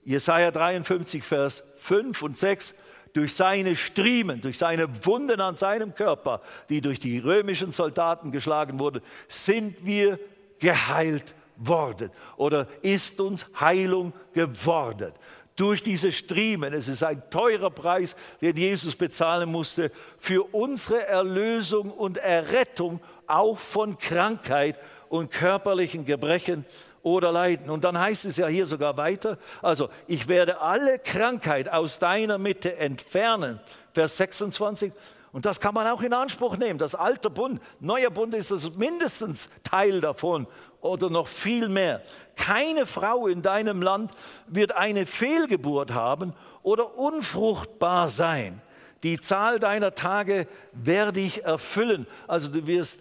[0.05, 2.75] Jesaja 53, Vers 5 und 6,
[3.11, 6.39] durch seine Striemen, durch seine Wunden an seinem Körper,
[6.69, 10.17] die durch die römischen Soldaten geschlagen wurden, sind wir
[10.59, 15.11] geheilt worden oder ist uns Heilung geworden.
[15.55, 21.91] Durch diese Striemen, es ist ein teurer Preis, den Jesus bezahlen musste für unsere Erlösung
[21.91, 24.79] und Errettung auch von Krankheit
[25.09, 26.65] und körperlichen Gebrechen
[27.03, 27.69] oder Leiden.
[27.69, 32.39] Und dann heißt es ja hier sogar weiter, also ich werde alle Krankheit aus deiner
[32.39, 33.59] Mitte entfernen.
[33.93, 34.91] Vers 26.
[35.33, 36.79] Und das kann man auch in Anspruch nehmen.
[36.79, 40.47] Das alte Bund, neuer Bund ist das mindestens Teil davon
[40.83, 42.01] oder noch viel mehr.
[42.35, 44.11] Keine Frau in deinem Land
[44.47, 48.61] wird eine Fehlgeburt haben oder unfruchtbar sein.
[49.03, 52.07] Die Zahl deiner Tage werde ich erfüllen.
[52.27, 52.99] Also du wirst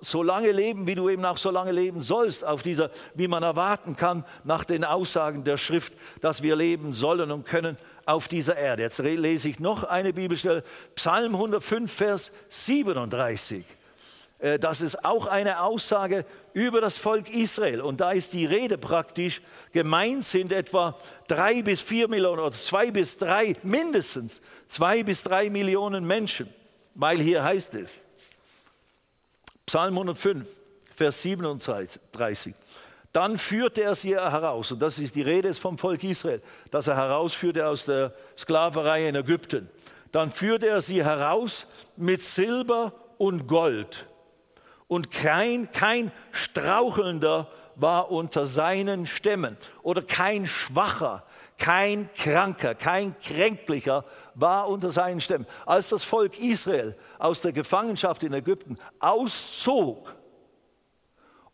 [0.00, 3.42] so lange leben, wie du eben auch so lange leben sollst, auf dieser, wie man
[3.42, 8.56] erwarten kann, nach den Aussagen der Schrift, dass wir leben sollen und können auf dieser
[8.56, 8.84] Erde.
[8.84, 10.62] Jetzt lese ich noch eine Bibelstelle,
[10.94, 13.64] Psalm 105, Vers 37.
[14.42, 17.80] Äh, das ist auch eine Aussage über das Volk Israel.
[17.80, 19.40] Und da ist die Rede praktisch,
[19.72, 25.48] gemeint sind etwa drei bis vier Millionen oder zwei bis drei, mindestens zwei bis drei
[25.48, 26.52] Millionen Menschen,
[26.94, 27.88] weil hier heißt es,
[29.64, 30.46] Psalm 105,
[30.94, 32.54] Vers 37.
[33.12, 36.96] Dann führte er sie heraus, und das ist die Rede vom Volk Israel, dass er
[36.96, 39.70] herausführte aus der Sklaverei in Ägypten.
[40.10, 41.66] Dann führte er sie heraus
[41.96, 44.06] mit Silber und Gold.
[44.92, 51.24] Und kein, kein Strauchelnder war unter seinen Stämmen oder kein Schwacher,
[51.58, 55.46] kein Kranker, kein Kränklicher war unter seinen Stämmen.
[55.64, 60.14] Als das Volk Israel aus der Gefangenschaft in Ägypten auszog,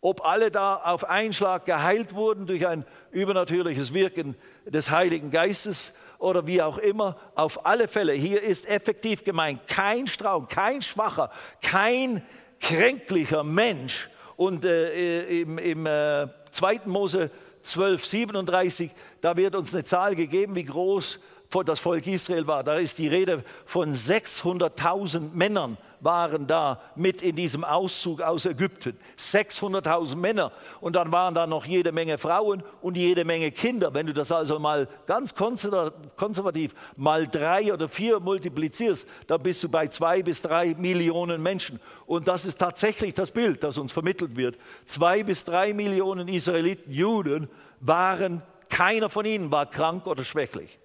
[0.01, 4.35] ob alle da auf einen Schlag geheilt wurden durch ein übernatürliches Wirken
[4.65, 10.07] des Heiligen Geistes oder wie auch immer, auf alle Fälle, hier ist effektiv gemeint, kein
[10.07, 11.31] Strauch, kein Schwacher,
[11.61, 12.21] kein
[12.59, 14.09] kränklicher Mensch.
[14.35, 16.81] Und äh, im, im äh, 2.
[16.85, 17.29] Mose
[17.63, 18.91] 12, 37,
[19.21, 21.19] da wird uns eine Zahl gegeben, wie groß
[21.65, 22.63] das Volk Israel war.
[22.63, 28.97] Da ist die Rede von 600.000 Männern waren da mit in diesem Auszug aus Ägypten.
[29.17, 30.51] 600.000 Männer.
[30.81, 33.93] Und dann waren da noch jede Menge Frauen und jede Menge Kinder.
[33.93, 39.69] Wenn du das also mal ganz konservativ mal drei oder vier multiplizierst, dann bist du
[39.69, 41.79] bei zwei bis drei Millionen Menschen.
[42.05, 44.57] Und das ist tatsächlich das Bild, das uns vermittelt wird.
[44.85, 50.79] Zwei bis drei Millionen Israeliten, Juden, waren, keiner von ihnen war krank oder schwächlich.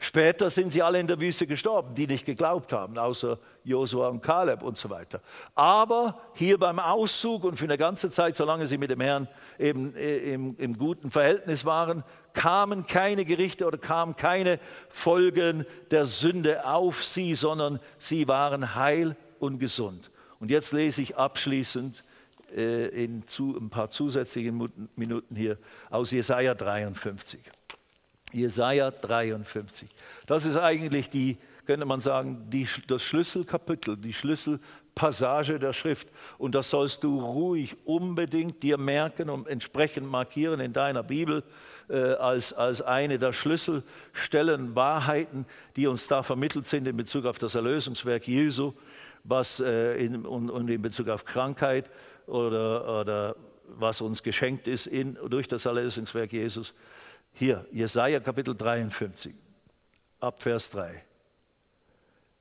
[0.00, 4.20] Später sind sie alle in der Wüste gestorben, die nicht geglaubt haben, außer Josua und
[4.20, 5.20] Kaleb und so weiter.
[5.56, 9.26] Aber hier beim Auszug und für eine ganze Zeit, solange sie mit dem Herrn
[9.58, 16.06] eben äh, im, im guten Verhältnis waren, kamen keine Gerichte oder kamen keine Folgen der
[16.06, 20.12] Sünde auf sie, sondern sie waren heil und gesund.
[20.38, 22.04] Und jetzt lese ich abschließend
[22.56, 25.58] äh, in zu, ein paar zusätzlichen Minuten hier
[25.90, 27.40] aus Jesaja 53.
[28.32, 29.88] Jesaja 53.
[30.26, 36.08] Das ist eigentlich die, könnte man sagen, die, das Schlüsselkapitel, die Schlüsselpassage der Schrift.
[36.38, 41.42] Und das sollst du ruhig unbedingt dir merken und entsprechend markieren in deiner Bibel
[41.88, 47.38] äh, als, als eine der Schlüsselstellen, Wahrheiten, die uns da vermittelt sind in Bezug auf
[47.38, 48.74] das Erlösungswerk Jesu
[49.24, 51.90] was, äh, in, und, und, in Bezug auf Krankheit
[52.26, 56.74] oder, oder was uns geschenkt ist in, durch das Erlösungswerk Jesus.
[57.38, 59.32] Hier, Jesaja Kapitel 53,
[60.18, 61.04] ab Vers 3.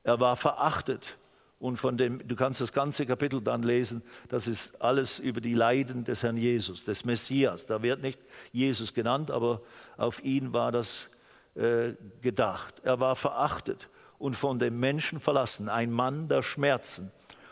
[0.04, 1.20] Er war verachtet
[1.60, 5.54] und von dem, du kannst das ganze Kapitel dann lesen, das ist alles über die
[5.54, 7.68] Leiden des Herrn Jesus, des Messias.
[7.68, 8.20] Da wird nicht
[8.52, 9.62] Jesus genannt, aber
[9.98, 11.10] auf ihn war das
[11.54, 12.82] äh, gedacht.
[12.84, 17.12] Er war verachtet und von dem Menschen verlassen, ein Mann der Schmerzen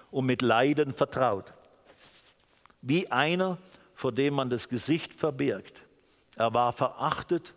[0.09, 1.53] und mit Leiden vertraut,
[2.81, 3.59] wie einer,
[3.93, 5.84] vor dem man das Gesicht verbirgt.
[6.35, 7.53] Er war verachtet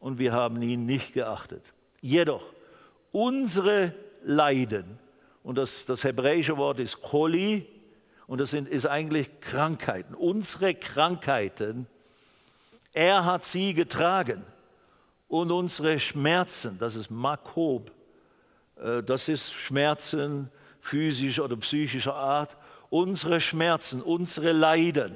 [0.00, 1.62] und wir haben ihn nicht geachtet.
[2.00, 2.42] Jedoch
[3.12, 4.98] unsere Leiden,
[5.42, 7.66] und das, das hebräische Wort ist Choli,
[8.26, 11.86] und das sind, ist eigentlich Krankheiten, unsere Krankheiten,
[12.92, 14.44] er hat sie getragen.
[15.28, 17.90] Und unsere Schmerzen, das ist Makob,
[18.76, 22.56] äh, das ist Schmerzen physischer oder psychischer Art,
[22.90, 25.14] unsere Schmerzen, unsere Leiden,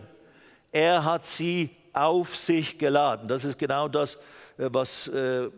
[0.72, 3.28] er hat sie auf sich geladen.
[3.28, 4.16] Das ist genau das,
[4.58, 5.48] äh, was äh,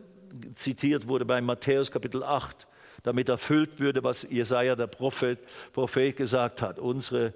[0.55, 2.67] zitiert wurde bei Matthäus Kapitel 8,
[3.03, 5.39] damit erfüllt würde, was Jesaja, der Prophet,
[5.73, 6.79] Prophet gesagt hat.
[6.79, 7.35] Unsere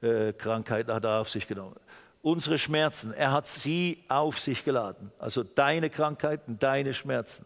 [0.00, 1.76] äh, Krankheiten hat er auf sich genommen.
[2.22, 5.12] Unsere Schmerzen, er hat sie auf sich geladen.
[5.18, 7.44] Also deine Krankheiten, deine Schmerzen.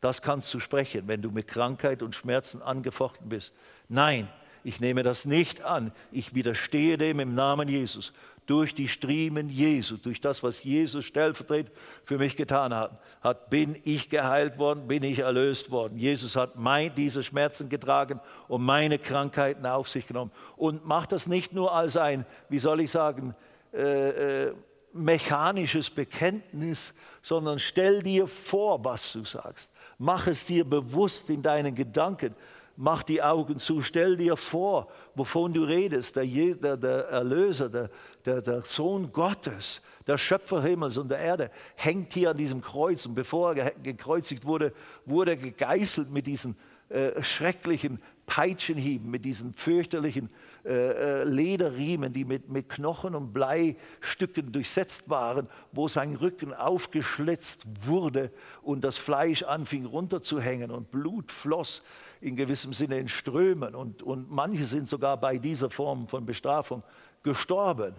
[0.00, 3.52] Das kannst du sprechen, wenn du mit Krankheit und Schmerzen angefochten bist.
[3.88, 4.28] Nein,
[4.64, 5.92] ich nehme das nicht an.
[6.10, 8.12] Ich widerstehe dem im Namen Jesus.
[8.46, 13.76] Durch die Striemen Jesu, durch das, was Jesus stellvertretend für mich getan hat, hat, bin
[13.84, 15.98] ich geheilt worden, bin ich erlöst worden.
[15.98, 20.30] Jesus hat mein, diese Schmerzen getragen und meine Krankheiten auf sich genommen.
[20.56, 23.34] Und macht das nicht nur als ein, wie soll ich sagen,
[23.72, 24.54] äh, äh,
[24.94, 29.72] mechanisches Bekenntnis, sondern stell dir vor, was du sagst.
[29.98, 32.34] Mach es dir bewusst in deinen Gedanken.
[32.76, 36.16] Mach die Augen zu, stell dir vor, wovon du redest.
[36.16, 37.90] Der, der, der Erlöser, der,
[38.24, 43.06] der, der Sohn Gottes, der Schöpfer Himmels und der Erde, hängt hier an diesem Kreuz.
[43.06, 44.72] Und bevor er gekreuzigt wurde,
[45.06, 46.56] wurde er gegeißelt mit diesen
[46.88, 54.50] äh, schrecklichen Peitschenhieben, mit diesen fürchterlichen äh, äh, Lederriemen, die mit, mit Knochen und Bleistücken
[54.50, 58.30] durchsetzt waren, wo sein Rücken aufgeschlitzt wurde
[58.62, 61.82] und das Fleisch anfing runterzuhängen und Blut floss
[62.20, 63.74] in gewissem Sinne in Strömen.
[63.74, 66.82] Und, und manche sind sogar bei dieser Form von Bestrafung
[67.22, 67.94] gestorben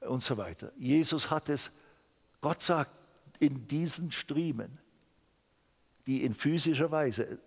[0.00, 0.72] und so weiter.
[0.78, 1.70] Jesus hat es,
[2.40, 2.90] Gott sagt,
[3.38, 4.78] in diesen Striemen,
[6.06, 7.38] die in physischer Weise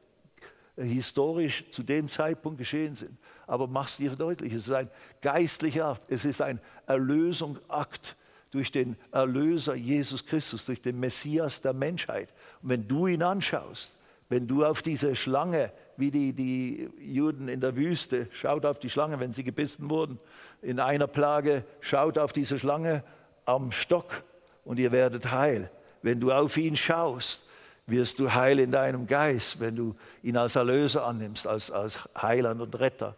[0.80, 3.18] historisch zu dem Zeitpunkt geschehen sind.
[3.48, 4.90] Aber mach es dir deutlich, es ist ein
[5.22, 8.16] geistlicher Akt, es ist ein Erlösungsakt
[8.52, 12.34] durch den Erlöser Jesus Christus, durch den Messias der Menschheit.
[12.62, 13.98] Und wenn du ihn anschaust,
[14.30, 18.90] wenn du auf diese Schlange, wie die, die Juden in der Wüste, schaut auf die
[18.90, 20.20] Schlange, wenn sie gebissen wurden,
[20.62, 23.04] in einer Plage, schaut auf diese Schlange
[23.46, 24.24] am Stock
[24.64, 25.72] und ihr werdet heil.
[26.02, 27.49] Wenn du auf ihn schaust,
[27.90, 32.62] wirst du heil in deinem Geist, wenn du ihn als Erlöser annimmst, als, als Heiland
[32.62, 33.16] und Retter.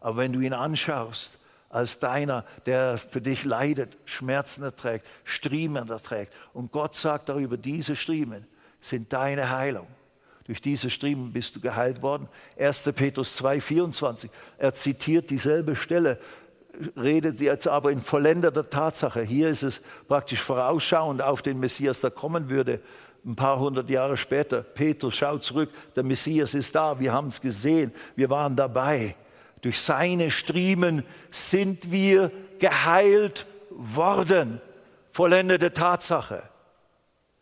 [0.00, 1.38] Aber wenn du ihn anschaust,
[1.70, 6.34] als deiner, der für dich leidet, Schmerzen erträgt, Striemen erträgt.
[6.52, 8.46] Und Gott sagt darüber, diese Striemen
[8.80, 9.86] sind deine Heilung.
[10.44, 12.28] Durch diese Striemen bist du geheilt worden.
[12.58, 12.82] 1.
[12.96, 14.30] Petrus 2, 24.
[14.58, 16.18] Er zitiert dieselbe Stelle,
[16.96, 19.22] redet jetzt aber in vollendeter Tatsache.
[19.22, 22.80] Hier ist es praktisch vorausschauend auf den Messias, der kommen würde
[23.24, 27.40] ein paar hundert Jahre später, Petrus schaut zurück, der Messias ist da, wir haben es
[27.40, 29.14] gesehen, wir waren dabei.
[29.60, 34.60] Durch seine Striemen sind wir geheilt worden.
[35.10, 36.42] Vollendete Tatsache.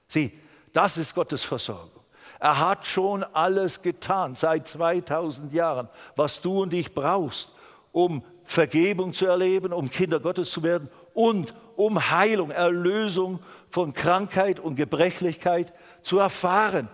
[0.09, 0.33] Sieh,
[0.73, 2.03] das ist Gottes Versorgung.
[2.41, 7.51] Er hat schon alles getan seit 2000 Jahren, was du und ich brauchst,
[7.93, 14.59] um Vergebung zu erleben, um Kinder Gottes zu werden und um Heilung, Erlösung von Krankheit
[14.59, 15.73] und Gebrechlichkeit
[16.03, 16.89] zu erfahren.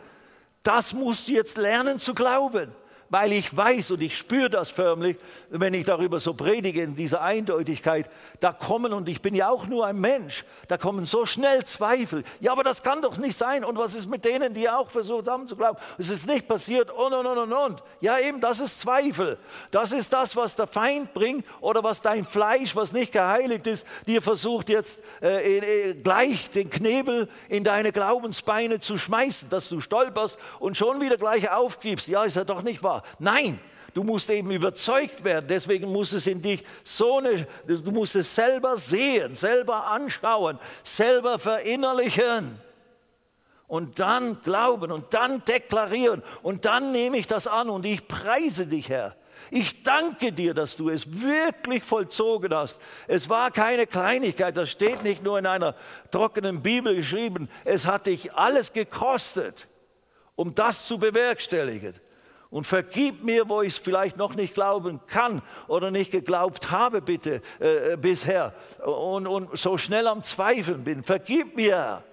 [0.63, 2.71] Das musst du jetzt lernen zu glauben
[3.11, 5.17] weil ich weiß und ich spüre das förmlich,
[5.51, 9.67] wenn ich darüber so predige, in dieser Eindeutigkeit, da kommen, und ich bin ja auch
[9.67, 12.25] nur ein Mensch, da kommen so schnell Zweifel.
[12.41, 13.65] Ja, aber das kann doch nicht sein.
[13.65, 16.91] Und was ist mit denen, die auch versucht haben zu glauben, es ist nicht passiert
[16.91, 17.83] und, und, und, und, und.
[18.01, 19.39] Ja, eben, das ist Zweifel.
[19.71, 23.87] Das ist das, was der Feind bringt oder was dein Fleisch, was nicht geheiligt ist,
[24.07, 29.81] dir versucht jetzt äh, äh, gleich den Knebel in deine Glaubensbeine zu schmeißen, dass du
[29.81, 32.09] stolperst und schon wieder gleich aufgibst.
[32.09, 32.94] Ja, ist ja doch nicht wahr.
[33.19, 33.59] Nein,
[33.95, 35.47] du musst eben überzeugt werden.
[35.49, 41.39] Deswegen muss es in dich so eine, du musst es selber sehen, selber anschauen, selber
[41.39, 42.59] verinnerlichen.
[43.67, 48.67] Und dann glauben und dann deklarieren und dann nehme ich das an und ich preise
[48.67, 49.17] dich, Herr.
[49.51, 52.81] Ich danke dir, dass du es wirklich vollzogen hast.
[53.07, 55.75] Es war keine Kleinigkeit, das steht nicht nur in einer
[56.11, 57.49] trockenen Bibel geschrieben.
[57.65, 59.67] Es hat dich alles gekostet,
[60.35, 61.95] um das zu bewerkstelligen.
[62.55, 67.03] Und vergib mir, wo ich es vielleicht noch nicht glauben kann oder nicht geglaubt habe,
[67.03, 68.55] bitte äh, äh, bisher
[68.87, 71.03] und, und so schnell am Zweifeln bin.
[71.03, 72.05] Vergib mir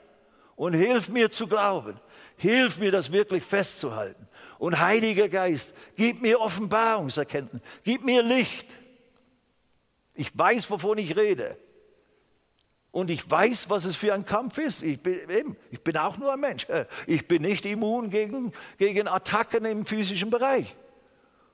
[0.56, 1.94] und hilf mir zu glauben.
[2.38, 4.28] Hilf mir, das wirklich festzuhalten.
[4.58, 8.66] Und Heiliger Geist, gib mir Offenbarungserkenntnis, gib mir Licht.
[10.16, 11.56] Ich weiß, wovon ich rede.
[12.92, 14.84] Und ich weiß, was es für ein Kampf ist.
[14.84, 16.68] Ich bin, eben, ich bin auch nur ein Mensch.
[17.08, 20.76] Ich bin nicht immun gegen, gegen Attacken im physischen Bereich.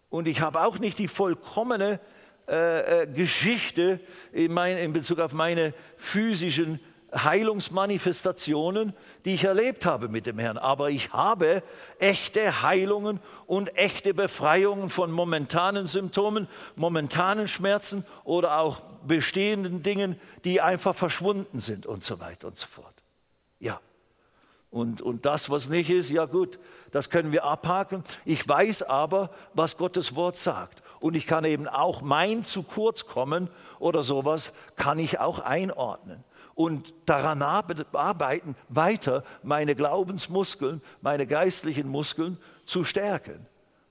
[0.09, 1.99] Und ich habe auch nicht die vollkommene
[2.47, 3.99] äh, äh Geschichte
[4.31, 6.79] in, mein, in Bezug auf meine physischen
[7.15, 8.93] Heilungsmanifestationen,
[9.23, 10.57] die ich erlebt habe mit dem Herrn.
[10.57, 11.63] Aber ich habe
[11.99, 20.59] echte Heilungen und echte Befreiungen von momentanen Symptomen, momentanen Schmerzen oder auch bestehenden Dingen, die
[20.59, 22.93] einfach verschwunden sind und so weiter und so fort.
[23.59, 23.79] Ja.
[24.69, 26.59] Und, und das, was nicht ist, ja gut,
[26.91, 28.03] das können wir abhaken.
[28.25, 30.83] Ich weiß aber, was Gottes Wort sagt.
[30.99, 33.49] Und ich kann eben auch mein zu kurz kommen
[33.79, 36.23] oder sowas, kann ich auch einordnen.
[36.57, 43.45] Und daran arbeiten, weiter meine Glaubensmuskeln, meine geistlichen Muskeln zu stärken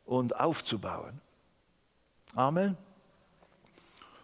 [0.04, 1.20] und aufzubauen.
[2.34, 2.76] Amen.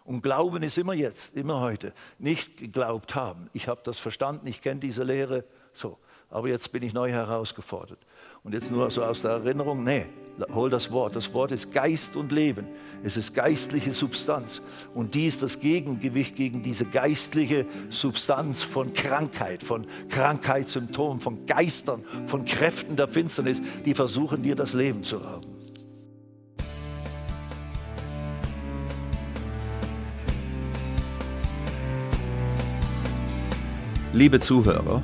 [0.03, 1.93] Und Glauben ist immer jetzt, immer heute.
[2.19, 3.49] Nicht geglaubt haben.
[3.53, 5.45] Ich habe das verstanden, ich kenne diese Lehre.
[5.71, 5.97] So,
[6.33, 7.99] aber jetzt bin ich neu herausgefordert.
[8.41, 10.07] Und jetzt nur so aus der Erinnerung, nee,
[10.51, 11.15] hol das Wort.
[11.15, 12.65] Das Wort ist Geist und Leben.
[13.03, 14.59] Es ist geistliche Substanz.
[14.95, 22.03] Und die ist das Gegengewicht gegen diese geistliche Substanz von Krankheit, von Krankheitssymptomen, von Geistern,
[22.25, 25.53] von Kräften der Finsternis, die versuchen dir das Leben zu rauben.
[34.13, 35.03] Liebe Zuhörer,